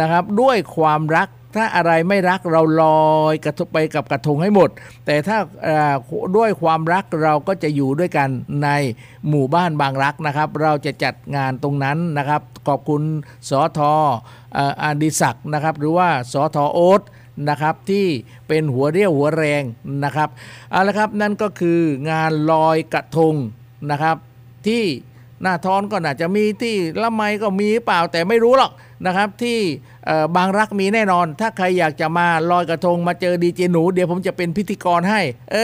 [0.00, 4.70] นะครับด้วยความรัก ถ้าอะไรไม่รักเราลอยกระทบไปกับกระทงให้หมด
[5.06, 5.38] แต่ถ้า
[6.36, 8.28] ด้วยความรักเราก็จะอยู่ด้วยกัน
[8.64, 8.68] ใน
[9.28, 13.02] หมู่บ้านบางรักนะครับ เราจะจัดงานตรงนั้นนะครับ ขอบคุณ
[13.48, 13.92] สอทอ
[14.82, 17.02] อาดิศักนะครับ หรือว่าสอทอโอ๊ต
[17.48, 18.06] นะครับที่
[18.48, 19.62] เป็นหัวเรี่ยวหัวแรง
[20.04, 20.28] นะครับ
[20.70, 23.34] เอาละครับนั่นก็คืองานลอยกระทง
[23.90, 24.16] นะครับ
[24.66, 24.84] ที่
[25.42, 28.72] หน้าทอนก็น่าจะมีที่ละไมก็มีเปล่าแต่ไม่รู้หรอก
[29.06, 29.58] นะครับ ที่
[30.36, 35.20] บางรักมีแน่นอน ถ้าใครอยากจะมาลอยกระทงมาเจอดีเจหนู เดี๋ยวผมจะเป็นพิธีกรให้
[35.52, 35.56] เอ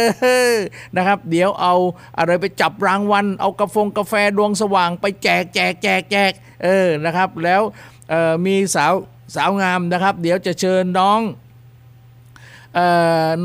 [0.55, 0.57] อ
[0.97, 1.75] นะครับ เดี๋ยวเอา
[2.19, 6.33] อะไรไปจับรางวัลเอากาแฟกาแฟดวงสว่างไปแจกแจกแจกแจก
[6.64, 7.62] เออนะครับ แล้ว
[8.47, 8.93] มีสาว
[9.37, 11.21] สาวงามนะครับ เดี๋ยวจะเชิญน้อง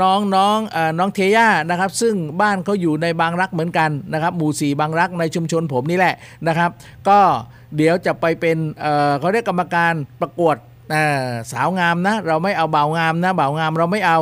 [0.01, 0.57] น้องน้อง
[0.99, 6.15] น้องเทย่านะครับ ซึ่งบ้านเขาอยู่ในบางรักเหมือนกันนะครับหมู่สี่บางรักในชุมชนผมนี่แหละ
[6.47, 6.69] นะครับ
[7.07, 7.19] ก็
[7.77, 8.57] เดี๋ยวจะไปเป็น
[9.19, 10.55] เขาเรียกกรรมการประกวด
[11.51, 14.19] สาวงามนะ เราไม่เอาเบางามนะเบางามเราไม่เอา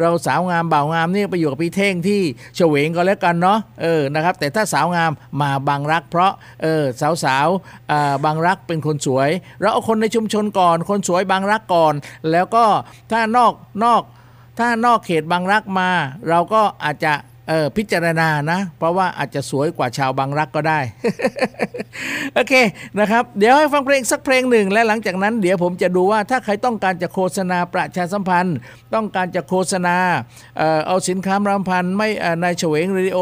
[0.00, 2.20] เราสาวงามเบางามนี่ไปอยู่กับพี่เท่งที่
[2.56, 5.10] เฉวงก็แล้วกันเนาะเออนะครับ แต่ถ้าสาวงาม
[5.40, 6.32] มาบางรัก เพราะ
[6.62, 7.48] เออสาวสาว
[8.24, 9.30] บางรักเป็นคนสวย
[9.60, 11.94] เราเอาคนในชุมชนก่อน คนสวยบางรักก่อน
[12.30, 12.64] แล้วก็
[13.12, 13.52] ถ้านอก
[13.84, 14.02] นอก
[14.58, 15.90] ถ้านอกเขตบางรักมา
[16.28, 17.12] เราก็อาจจะ
[17.50, 20.80] เออพิจารณานะ เพราะว่าอาจจะสวยกว่าชาวบางรักก็ได้
[22.34, 22.54] โอเค
[22.98, 28.56] นะครับ เดี๋ยวให้ฟังเพลงสักเพลงหนึ่ง และหลังจากนั้น เดี๋ยวผมจะดูว่าถ้าใครต้องการจะโฆษณาประชาสัมพันธ์
[28.94, 29.96] ต้องการจะโฆษณา
[30.58, 32.08] เออเอาสินค้ารำพันไม่
[32.42, 33.18] ในเฉวงเรดิโอ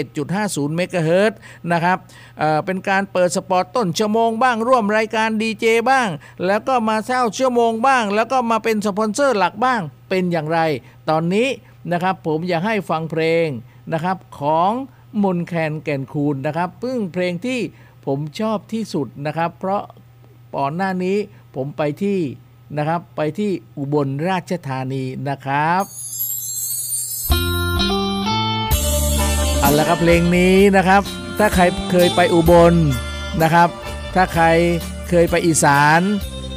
[0.00, 1.32] 107.50 เมกะเฮิรต
[1.72, 1.98] นะครับ
[2.38, 6.08] เออเป็นการเปิดสปอตต้นชั่วโมงบ้างร่วมรายการดีเจบ้าง
[6.46, 9.80] แล้วก็มาเช่าชั่วโมงบ้าง แล้วก็มาเป็นสปอนเซอร์หลักบ้าง
[10.10, 10.60] เป็นอย่างไร
[11.10, 11.48] ตอนนี้
[11.92, 13.46] นะครับผมอยากให้ฟังเพลง
[13.92, 14.72] นะครับของ
[15.22, 17.60] มนแคนแก่นคูณนะครับซึ่งเพลงที่
[18.06, 19.82] ผมชอบที่สุดนะครับ เพราะ
[20.56, 21.16] ก่อนหน้านี้
[21.54, 22.18] ผมไปที่
[22.76, 25.84] นะครับไปที่อุบลราชธานีนะครับ
[29.60, 31.02] เอาละครับเพลงนี้นะครับ
[31.38, 32.74] ถ้าใครเคยไปอุบล
[33.42, 33.68] นะครับ
[34.14, 34.46] ถ้าใคร
[35.08, 36.00] เคยไปอีสาน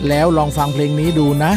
[0.08, 1.54] แล้วลองฟังเพลงนี้ดูนะ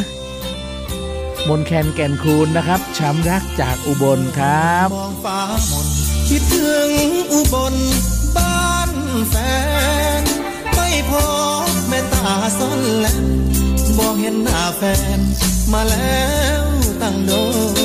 [1.48, 5.40] มนแคนแก่นคูณนะครับช้ำรักจากอุบลครับมองฟ้า
[5.70, 5.86] มน
[6.28, 6.90] คิดถึง
[7.32, 7.74] อุบล
[8.36, 8.90] บ้าน
[9.30, 9.34] แฟ
[10.20, 10.22] น
[10.74, 11.26] ไม่พอ
[11.88, 13.24] แม่ตาซ่อนแลม
[13.98, 14.82] บอกเห็นหน้าแฟ
[15.18, 15.20] น
[15.72, 16.24] มาแล้
[16.62, 16.64] ว
[17.02, 17.32] ตั้งโด
[17.74, 17.76] น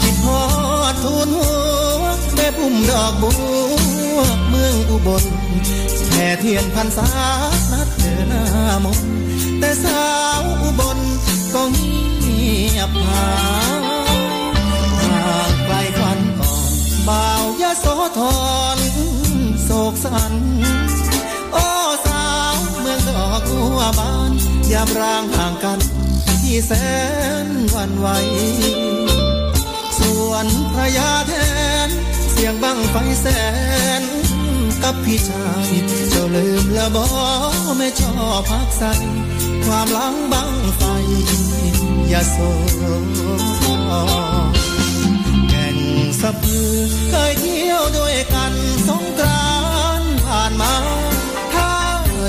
[0.00, 0.42] คิดฮอ
[0.92, 1.50] ดทูนหั
[2.00, 2.04] ว
[2.34, 3.30] แม่ปุ่มดอกบั
[4.16, 4.18] ว
[4.48, 5.24] เมืองอุบล
[6.08, 7.08] แผ่เทียนพันษา
[7.72, 8.44] นัดเดินหน้า
[8.84, 8.98] มน
[9.58, 10.02] แต่สา
[10.40, 10.98] วอุบล
[11.54, 13.28] ก็เงียบหา
[13.80, 13.82] ย
[15.00, 16.72] หางไกลควันอ่อน
[17.08, 17.86] บ่าวยะโส
[18.18, 18.20] ธ
[18.76, 18.78] ร
[19.64, 20.34] โศกสัน
[21.52, 21.66] โอ้
[22.06, 24.32] สาวเมืองดอกบัวบาน
[24.72, 25.78] ยามร่างห่างกัน
[26.42, 26.72] ที่แส
[27.44, 28.08] นวันไหว
[29.98, 31.32] ส่วนพระยาแท
[31.86, 31.88] น
[32.30, 33.26] เสียงบังไฟแส
[34.00, 34.02] น
[34.82, 35.70] กับพี่ชาย
[36.10, 37.06] เจ้าลืมละบอ
[37.78, 38.84] ไม่ชอบพักใส
[39.68, 40.82] ความหลังบังไฟ
[42.12, 42.36] ยาโส
[42.80, 43.06] ธร
[45.48, 45.78] แก่ง
[46.20, 46.72] สะพือ
[47.10, 48.54] เคยเที่ยวด้วยกัน
[48.88, 49.52] สงกรา
[50.00, 50.74] นผ่านมา
[51.54, 51.72] ท่า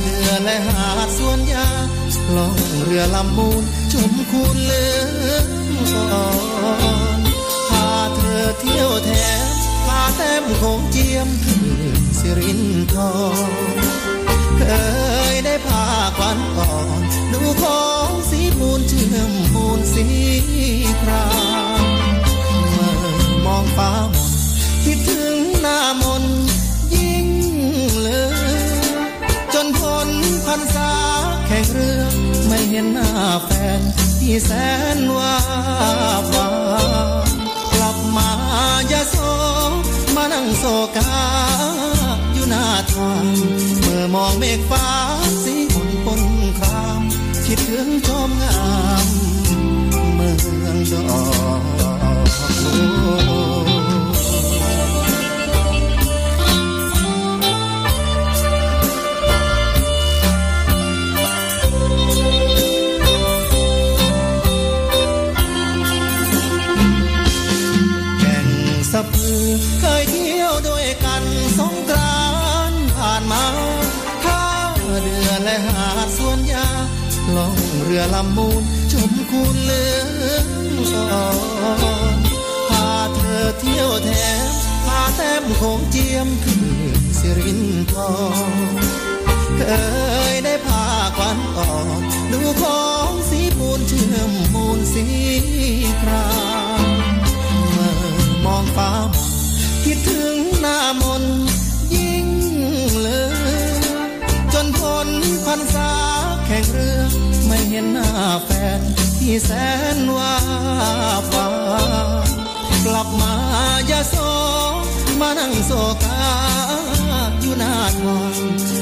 [0.01, 1.67] เรือและหาดสวนยา
[2.35, 3.63] ล่องเรือลำมูล
[3.93, 4.87] ชมคูนเลื
[5.31, 5.49] อง
[6.11, 6.27] อ่อ
[7.19, 7.21] น
[7.69, 9.11] พาเธอเที่ยวแถ
[9.43, 9.53] ม
[9.85, 11.57] พาแต้มโขงเจียมคื
[11.97, 12.61] นสิริน
[12.93, 13.51] ทร
[14.57, 14.61] เค
[15.17, 15.18] ย
[15.63, 15.85] ได้พา
[16.17, 17.01] ควันอ่อน
[17.33, 20.05] ดูของสีมูลเชื่อมมูลสี
[21.01, 21.27] ครา
[21.81, 21.85] ม
[22.71, 22.99] เมื่อ
[23.45, 24.29] มองฟ้ามน
[24.83, 26.23] คิดถึงหน้ามน
[26.95, 27.27] ยิ่ง
[27.99, 28.09] เหล
[28.61, 28.63] ย
[29.53, 30.09] จนพ้น
[30.45, 30.93] พันษา
[31.47, 32.03] แข่งเรือ
[32.47, 33.09] ไม่เห็นหน้า
[33.45, 33.49] แฟ
[33.79, 33.81] น
[34.19, 34.51] ที่แส
[34.97, 35.35] นว่า
[36.29, 36.47] หวา
[37.73, 38.29] กลับมา
[38.91, 39.15] ยาโส
[40.15, 40.65] มานั่งโศ
[40.97, 41.98] กา
[42.49, 43.25] หน้าทาง
[43.81, 44.85] เมื่อมองเมฆฟ้า
[45.43, 46.21] สีบนปน
[46.59, 47.01] คราม
[47.45, 48.59] คิดถึงชมงา
[49.05, 49.07] ม
[50.15, 50.33] เมือ
[50.75, 51.01] งดอ
[51.59, 51.61] ก
[85.61, 86.57] โขงเจียมคื
[86.99, 88.55] นสิรินทร
[89.57, 89.61] เค
[90.31, 90.85] ยได้พา
[91.17, 92.01] ควันออน
[92.31, 95.05] ดูของสีมูลเชื่อมมูลสี
[96.01, 96.29] ครา
[96.85, 96.87] ม
[97.71, 97.93] เมื่อ
[98.45, 99.29] มองฟ้ามน
[99.83, 101.23] คิดถึงหน้ามน
[101.95, 102.27] ยิ่ง
[102.99, 103.09] เหล
[103.73, 103.79] ย
[104.53, 105.09] จนพ้น
[105.45, 105.91] พันษา
[106.45, 106.99] แข่งเรือ
[107.47, 108.09] ไม่เห็นหน้า
[108.45, 108.79] แฟน
[109.17, 109.51] ที่แส
[109.95, 110.35] นว่า
[111.31, 111.47] ฟ้า
[112.85, 113.33] กลับมา
[113.89, 114.15] ยาโส
[115.21, 115.71] มานั่งโศ
[116.03, 116.19] กา
[117.41, 118.35] อยู่หน้าทาง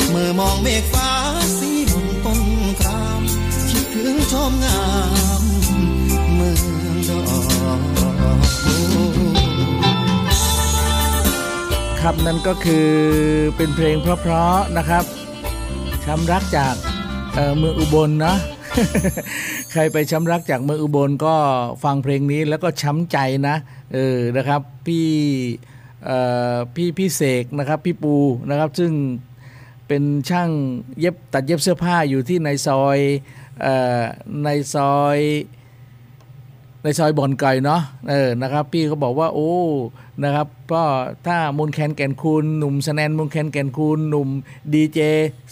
[0.10, 1.10] เมื่อมองเมฆฟ้า
[1.58, 2.42] สีบนต้น
[2.82, 3.22] คราม
[3.70, 4.82] คิดถึงชมงา
[5.42, 5.44] ม
[6.36, 6.56] เมือ
[6.94, 7.22] งดอ
[7.80, 7.82] ก
[12.00, 12.90] ครับนั่นก็คือ
[13.56, 15.04] เป็นเพลงเพราะๆนะครับ
[16.06, 16.76] ช้ำรักจาก
[17.58, 18.36] เมืองอุบลนะ
[19.72, 21.36] ใครไปช้ำรักจากเมืองอุบลก็
[21.84, 23.18] ฟังเพลงนี้แล้วก็ช้ำใจ
[23.48, 23.56] นะ
[23.94, 25.08] เออนะครับพี่
[26.76, 28.16] พี่พี่เสกนะครับพี่ปู
[28.50, 28.92] นะครับซึ่ง
[29.88, 30.50] เป็นช่าง
[31.00, 33.00] เย็บตัดเย็บเสื้อผ้าอยู่ที่ในซอย
[33.66, 33.68] อ
[34.44, 35.20] ในซอย
[36.84, 39.54] ในซอยบ่อนไก่เนาะเออนะครับ พี่เขาบอกว่าโอ้
[40.24, 40.84] นะครับก็
[41.28, 44.30] ถ้ามนแคนแก่นคูณหนุ่มสแนนมนแคนแก่นคูณหนุ่ม
[44.74, 45.00] ดีเจ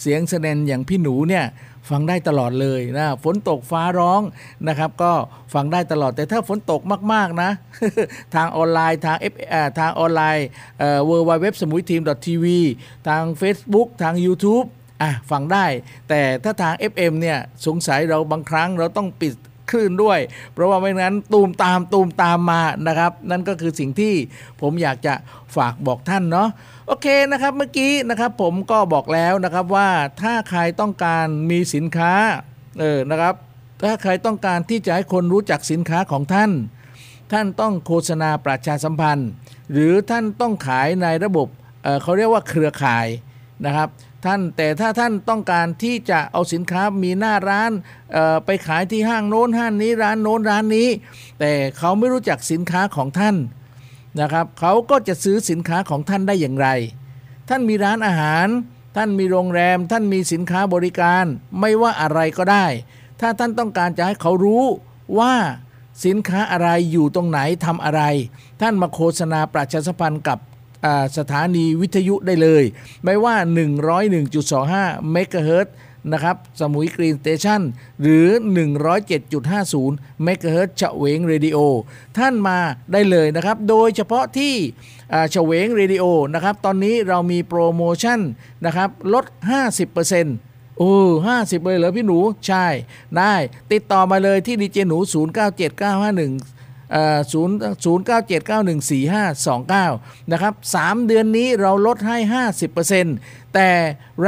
[0.00, 1.44] เสียงสแนนอย่างพี่หนูเนี่ย
[1.90, 4.22] ฟังได้ตลอดเลยนะฝนตกฟ้าร้อง
[4.68, 5.12] นะครับ ก็
[5.54, 6.80] ฟังได้ตลอดแต่ถ้าฝนตก
[7.12, 7.50] มาก ๆ นะ
[8.34, 9.34] ทางออนไลน์ทาง F
[9.78, 10.46] ทางออนไลน์
[10.78, 12.58] World Wide Web สมุยทีมทีวี
[13.08, 14.66] ทาง Facebook ทาง YouTube
[15.02, 15.66] อะฟังได้
[16.08, 19.34] แต่ถ้าทาง FM เนี่ยสงสัยเราบางครั้งเราต้องปิด
[19.70, 20.18] คลื่นด้วย
[20.52, 24.14] เพราะว่าไม่งั้นตูมตามตูมตามมานะครับ นั่นก็คือสิ่งที่
[24.60, 25.14] ผมอยากจะ
[25.56, 26.48] ฝากบอกท่านเนาะ
[26.86, 29.88] โอเคนะครับเมื่อกี้นะครับผมก็บอกแล้วนะครับว่า
[30.22, 32.12] ถ้าใครต้องการมีสินค้า
[32.80, 33.34] เออนะครับ
[33.82, 36.50] ถ้าใครต้องการที่จะให้คนรู้จักสินค้าของท่าน
[37.32, 39.30] ท่านต้องโฆษณาประชาสัมพันธ์
[39.72, 41.48] หรือท่านต้องขายในระบบ
[41.82, 43.06] เเขาเรียกว่าเครือข่าย
[43.66, 43.88] นะครับ
[44.24, 47.70] ท่านแต่ถ้าท่านต้องการที่จะเอาสินค้ามีหน้าร้าน
[48.44, 50.88] ไปขายที่ห้างโน้นห้างนี้ร้านโน้นร้านนี้
[51.40, 53.36] แต่เขาไม่รู้จักสินค้าของท่าน
[54.20, 56.68] นะครับเขาก็จะซื้อสินค้าของท่านได้อย่างไร
[57.48, 58.46] ท่านมีร้านอาหาร
[58.96, 61.24] ท่านมีโรงแรม ท่านมีสินค้าบริการ
[61.60, 62.66] ไม่ว่าอะไรก็ได้
[63.20, 64.64] ถ้าท่านต้องการจะให้เขารู้
[65.18, 65.34] ว่า
[66.04, 68.02] สินค้าอะไรอยู่ตรงไหนทำอะไร
[68.60, 70.38] ท่านมาโฆษณาประชาสัมพันธ์กับ
[71.18, 72.64] สถานีวิทยุได้เลย
[73.04, 73.36] ไม่ว่า
[74.22, 75.74] 101.25 เมกะเฮิรต์
[76.12, 77.60] นะครับสมุยกรีนสเตชัน
[78.02, 78.26] หรือ
[79.06, 81.58] 107.50เมกะเฮิรตซ์เฉวงเรดิโอ
[82.18, 82.58] ท่านมา
[82.92, 84.54] ได้เลยนะครับ โดยเฉพาะที่
[85.30, 86.04] เฉวงเรดิโอ
[86.34, 88.20] นะครับ ตอนนี้เรามีโปรโมชั่น
[88.66, 89.24] นะครับ ลด
[90.02, 90.94] 50%โอ้
[91.26, 92.66] ห้าสิบเลยเหรอพี่หนู ใช่
[93.16, 93.34] ได้
[93.72, 96.55] ติดต่อมาเลยที่ดีเจหนู 0 9 7 9 5 1
[97.32, 99.86] ศูนย์ศูนย์เก้าเจ็ดเก้าหนึ่งสี่ห้าสองเก้า
[100.32, 103.16] นะครับสามเดือนนี้เราลดให้ห้าสิบเปอร์เซ็นต์
[103.54, 103.70] แต่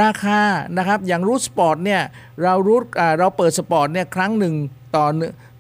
[0.01, 0.41] ราคา
[0.77, 2.03] นะครับอย่าง loose spot เนี่ย
[2.43, 2.85] เรา loose
[3.19, 4.55] เราเปิด spot เนี่ยครั้งหนึ่ง
[4.97, 5.07] ต่อ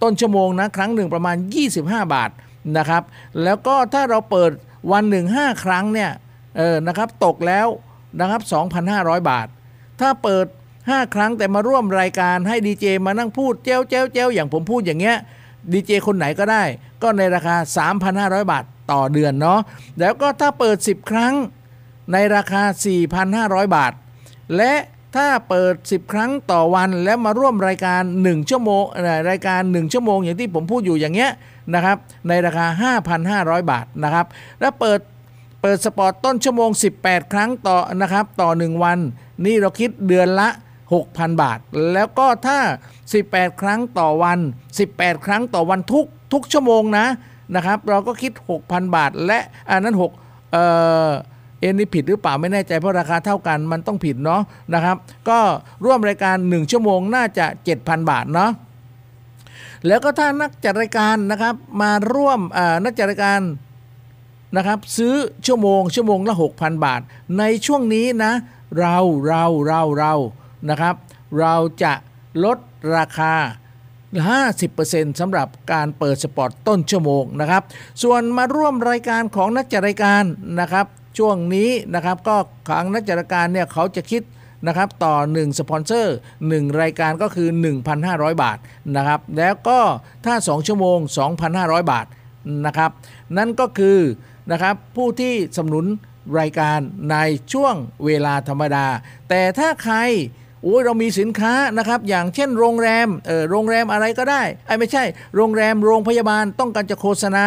[0.02, 1.36] ต้นชั่วโมงนะครั้งหนึ่งประมาณ
[1.74, 2.30] 25 บาท
[2.76, 3.02] นะครับ
[3.44, 4.50] แล้วก็ถ้าเราเปิด
[4.92, 6.10] วันหนึ่ง5ครั้งเนี่ย
[6.56, 7.66] เออนะครับตกแล้ว
[8.20, 8.40] นะครับ
[8.84, 9.46] 2,500 บาท
[10.00, 10.46] ถ้าเปิด
[10.80, 15.16] 5 ครั้งแต่มาร่วมรายการให้ดีเจมานั่งพูดเจ้าเจ้าเจ้าอย่างผมพูดอย่างเงี้ย
[15.72, 16.62] ดีเจคนไหนก็ได้
[17.02, 17.56] ก็ในราคา
[18.04, 19.60] 3,500 บาทต่อเดือนเนาะ
[20.00, 21.34] แล้วก็ถ้าเปิด 10 ครั้ง
[22.12, 22.62] ในราคา
[23.18, 23.92] 4,500 บาท
[24.56, 24.74] และ
[25.16, 28.82] ถ้าเปิด 10 ครั้งต่อวันแล้วมาร่วมรายการ 1 ชั่วโมง
[29.30, 31.30] รายการ 1 ชั่วโมงอย่างที่ผมพูดอยู่อย่างเงี้ย
[31.74, 31.96] นะครับ
[32.28, 32.66] ในราคา
[33.60, 34.26] 5,500 บาทนะครับ
[34.60, 35.00] แล้วเปิด
[35.62, 38.98] เปิดสปอร์ตต้นชั่วโมง 18 ครั้งต่อนะครับต่อ 1 วัน
[39.44, 40.48] นี่เราคิดเดือนละ
[40.92, 41.58] 6,000 บาท
[41.92, 42.58] แล้วก็ถ้า
[43.08, 44.38] 18 ครั้งต่อวัน
[44.82, 47.06] 18 ครั้งต่อวันทุกทุกชั่วโมงนะ
[47.54, 48.32] นะครับ เราก็คิด
[48.62, 49.38] 6,000 บาท และ
[49.70, 50.64] อันนั้น6เอ่
[51.08, 51.10] อ
[51.60, 54.42] เอ็นนี่ผิดหรือเปล่าไม่แน่ใจเพราะราคาเท่ากันมันต้องผิดเนาะ
[54.74, 54.96] นะครับ
[55.28, 55.38] ก็
[55.84, 57.46] ร่วมรายการ 1 ชั่วโมงน่าจะ
[57.78, 58.50] 7,000 บาทเนาะ
[59.86, 62.40] แล้วก็ถ้านักจัดรายการนะครับมาร่วม
[62.84, 63.40] นักจัดรายการ
[64.56, 65.14] นะครับซื้อ
[65.46, 67.00] ชั่วโมงชั่วโมงละ 6,000 บาท
[67.38, 68.32] ในช่วงนี้นะ
[68.78, 70.14] เราเราเราเรา
[70.70, 70.94] นะครับ
[71.38, 71.92] เราจะ
[72.44, 72.58] ลด
[72.96, 73.34] ราคา
[74.46, 77.62] 50%สำหรับการเปิด spot ต้นชั่วโมงนะครับ
[78.02, 80.22] ส่วนมาร่วมรายการของนักจัดรายการ
[80.60, 80.86] นะครับ
[81.18, 82.36] ช่วงนี้นะครับก็
[82.68, 84.22] ขังนักจัดรายการเนี่ยเขาจะคิด
[84.66, 87.48] นะครับต่อ 1 สปอนเซอร์ 1 รายการก็คือ
[87.94, 88.58] 1,500 บาท
[88.96, 89.80] นะครับ แล้วก็
[90.26, 90.98] ถ้า 2 ชั่วโมง
[91.44, 92.06] 2,500 บาท
[92.66, 92.90] นะครับ
[93.36, 93.98] นั่นก็คือ
[94.52, 95.86] นะครับผู้ที่สนับสนุน
[96.40, 96.78] รายการ
[97.10, 97.16] ใน
[97.52, 98.86] ช่วงเวลาธรรมดา
[99.28, 99.96] แต่ถ้าใคร
[100.62, 105.04] โอ้ยเรามีสินค้านะครับอย่างเช่นโรงแรมเออโรงแรมอะไรก็ได้ไอ้ไม่ใช่
[105.36, 107.46] โรงแรมโรงพยาบาลต้องการจะโฆษณา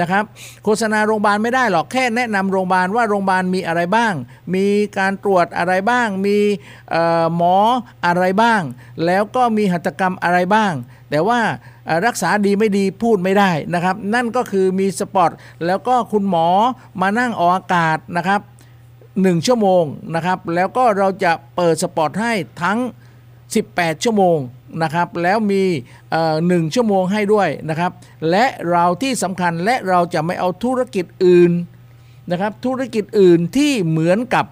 [0.00, 0.24] นะครับ
[0.64, 4.12] โฆษณาโรงพยาบาลไม่ได้หรอกแค่แนะนำโรงพยาบาลว่าโรงพยาบาลมีอะไรบ้าง
[4.54, 4.66] มี
[4.98, 6.38] การตรวจอะไรบ้าง มี
[6.90, 7.56] เอ่อหมอ
[8.06, 8.62] อะไรบ้าง
[9.04, 10.72] แล้วก็มีหัตถกรรมอะไรบ้าง
[11.10, 11.40] แต่ว่า
[12.06, 15.30] รักษาดีไม่ดีพูดไม่ได้นะครับ นั่นก็คือมีสปอต
[15.66, 16.48] แล้วก็คุณหมอ
[17.00, 18.40] มานั่งออกอากาศนะครับ
[19.14, 19.84] 1 ชั่วโมง
[20.14, 22.32] นะครับ แล้วก็เราจะเปิดสปอตให้
[22.62, 22.78] ทั้ง
[23.40, 24.38] 18 ชั่วโมง
[24.82, 25.62] นะครับ แล้วมี
[26.46, 27.92] หนึ่งชั่วโมงให้ด้วยนะครับ
[28.30, 31.52] และเราที่สำคัญและเราจะไม่เอาธุรกิจอื่น
[32.30, 34.46] นะครับ ธุรกิจอื่นที่เหมือนกับ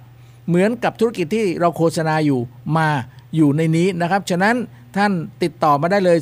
[0.48, 2.40] เหมือนกับธุรกิจที่เราโฆษณาอยู่
[2.76, 2.88] มา
[3.36, 4.56] อยู่ในนี้นะครับ ฉะนั้น
[4.96, 6.18] ท่านติดต่อมาได้เลย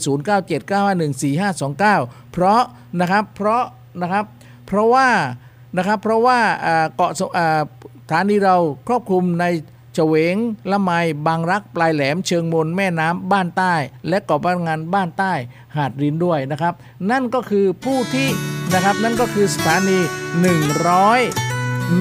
[1.64, 2.62] 0979514529 เพราะ
[3.00, 3.62] นะครับ เพราะ
[4.02, 4.24] นะครับ
[4.66, 5.08] เพราะว่า
[5.76, 6.38] นะครับ เพราะว่า
[6.96, 7.12] เกาะ
[8.10, 9.44] ฐานีเราครอบคลุมใน
[9.94, 10.36] เฉวง
[10.70, 10.90] ละไม
[11.26, 13.74] บางรักปลายแหลมเชิงมนแม่น้ำบ้านใต้
[14.08, 15.32] และเกาะพงันบ้านใต้
[15.76, 16.74] หาดรินด้วยนะครับ
[17.10, 18.28] นั่นก็คือผู้ที่
[18.74, 20.10] นะครับนั่นก็คือสถานี 100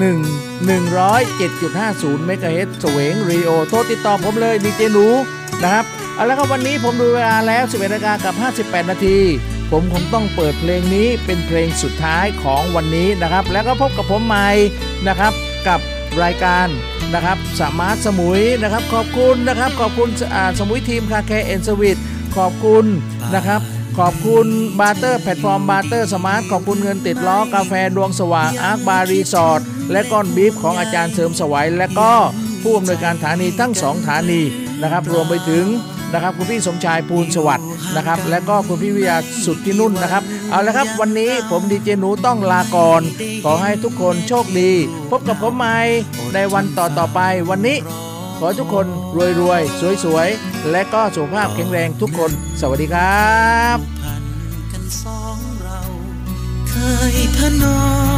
[0.68, 5.06] 107.50เมกะเฮิรตเฉวงรดิโอโทรติดต่อผมเลยดีเจหนู
[5.62, 5.84] นะครับ
[6.14, 9.18] เอาละครับวันนี้ผมดูเวลาแล้ว 11นาฬิกากับ 58 นาที
[9.70, 14.48] ผมคงต้องเปิดเพลงนี้เป็นเพลงสุดท้ายของวันนี้นะครับ แล้วก็พบกับผมใหม่
[15.08, 15.32] นะครับ
[15.68, 15.80] กับ
[16.22, 16.68] รายการ
[17.14, 21.98] นะครับ Smart สมุยนะครับ ขอบคุณนะครับ ขอบคุณอ่าสมุยทีม Car Care and Suite
[22.36, 22.84] ขอบคุณ
[23.34, 23.60] นะครับ
[23.98, 24.46] ขอบคุณ
[24.80, 29.60] Barter แพลตฟอร์ม Barter Smart ขอบคุณเงินติดล้อกาแฟดวงสว่าง Ark Bar Resort
[29.92, 32.10] และก้อนบีฟของอาจารย์เสริมสวัยและก็
[32.62, 34.40] ผู้อำนวยการฐานีทั้งสองฐานี
[34.82, 35.64] นะครับ รวมไปถึง
[36.12, 43.02] นะครับคุณพี่สมชายภูลสวัสดิ์นะครับและก็คุณพี่วิยาสุดที่นุ่นนะครับ เอาละครับวันนี้ผมดีเจหนูต้องลาก่อน
[43.44, 44.70] ขอให้ทุกคนโชคดี
[45.10, 45.76] พบกับผมใหม่
[46.34, 47.76] ในวันต่อต่อไปวันนี้
[48.38, 48.86] ขอทุกคน
[49.40, 52.30] รวยๆสวยๆและก็สุขภาพแข็งแรงทุกคน
[52.60, 53.30] สวัสดีครั
[53.76, 54.24] บพัน
[54.72, 55.80] กันสองเรา
[56.68, 56.74] เค
[57.14, 58.15] ยพนอ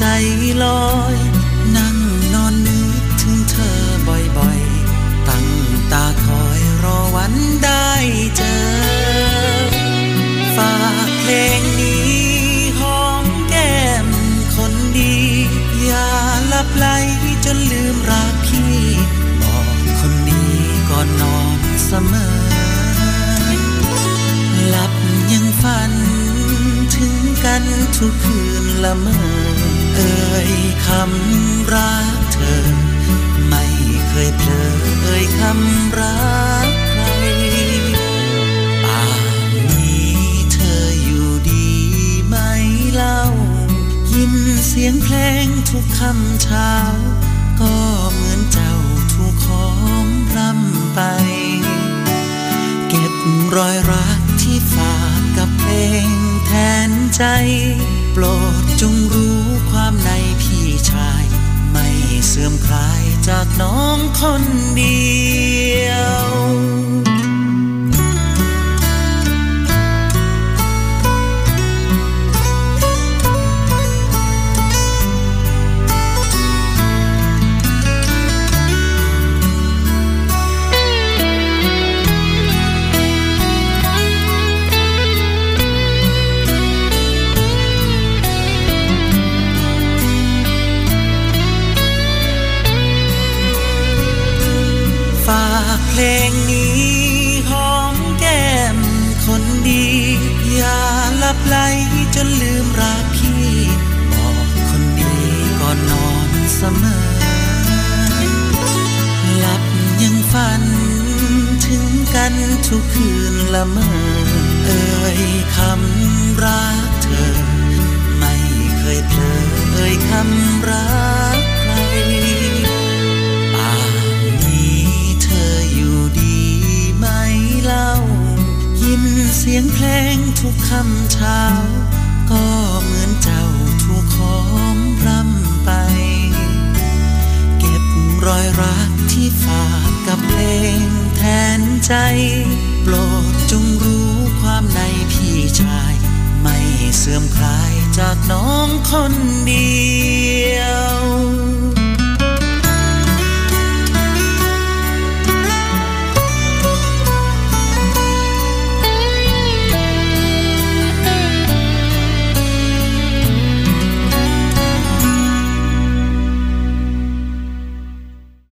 [0.00, 0.06] ใจ
[30.90, 32.66] คำรักเธอ
[33.48, 33.64] ไม่
[34.08, 34.70] เคยเผลอ
[35.02, 36.20] เอ่ยคำรั
[36.66, 37.02] กใคร
[38.84, 39.02] ป่า
[39.48, 40.18] นนี้
[40.52, 41.68] เธออยู่ดี
[42.26, 42.36] ไหม
[42.94, 43.20] เล่า
[44.12, 44.34] ยิน
[44.66, 46.72] เสียงเพลงทุกคำเช้า
[47.60, 47.76] ก็
[48.12, 48.74] เหมือนเจ้า
[49.12, 49.68] ถูกขอ
[50.04, 51.00] งรำไป
[52.88, 53.14] เก็บ
[53.56, 55.72] รอยรักที่ฝากกับเพล
[56.06, 56.08] ง
[56.46, 56.52] แท
[56.88, 57.24] นใจ
[58.12, 58.24] โปร
[58.60, 60.10] ดจงรู้ความใน
[60.90, 61.24] ชาย
[61.72, 61.86] ไม่
[62.28, 64.42] เสื่อมคลายจากน้องคน
[64.76, 65.10] เดี
[65.88, 65.90] ย
[66.22, 66.26] ว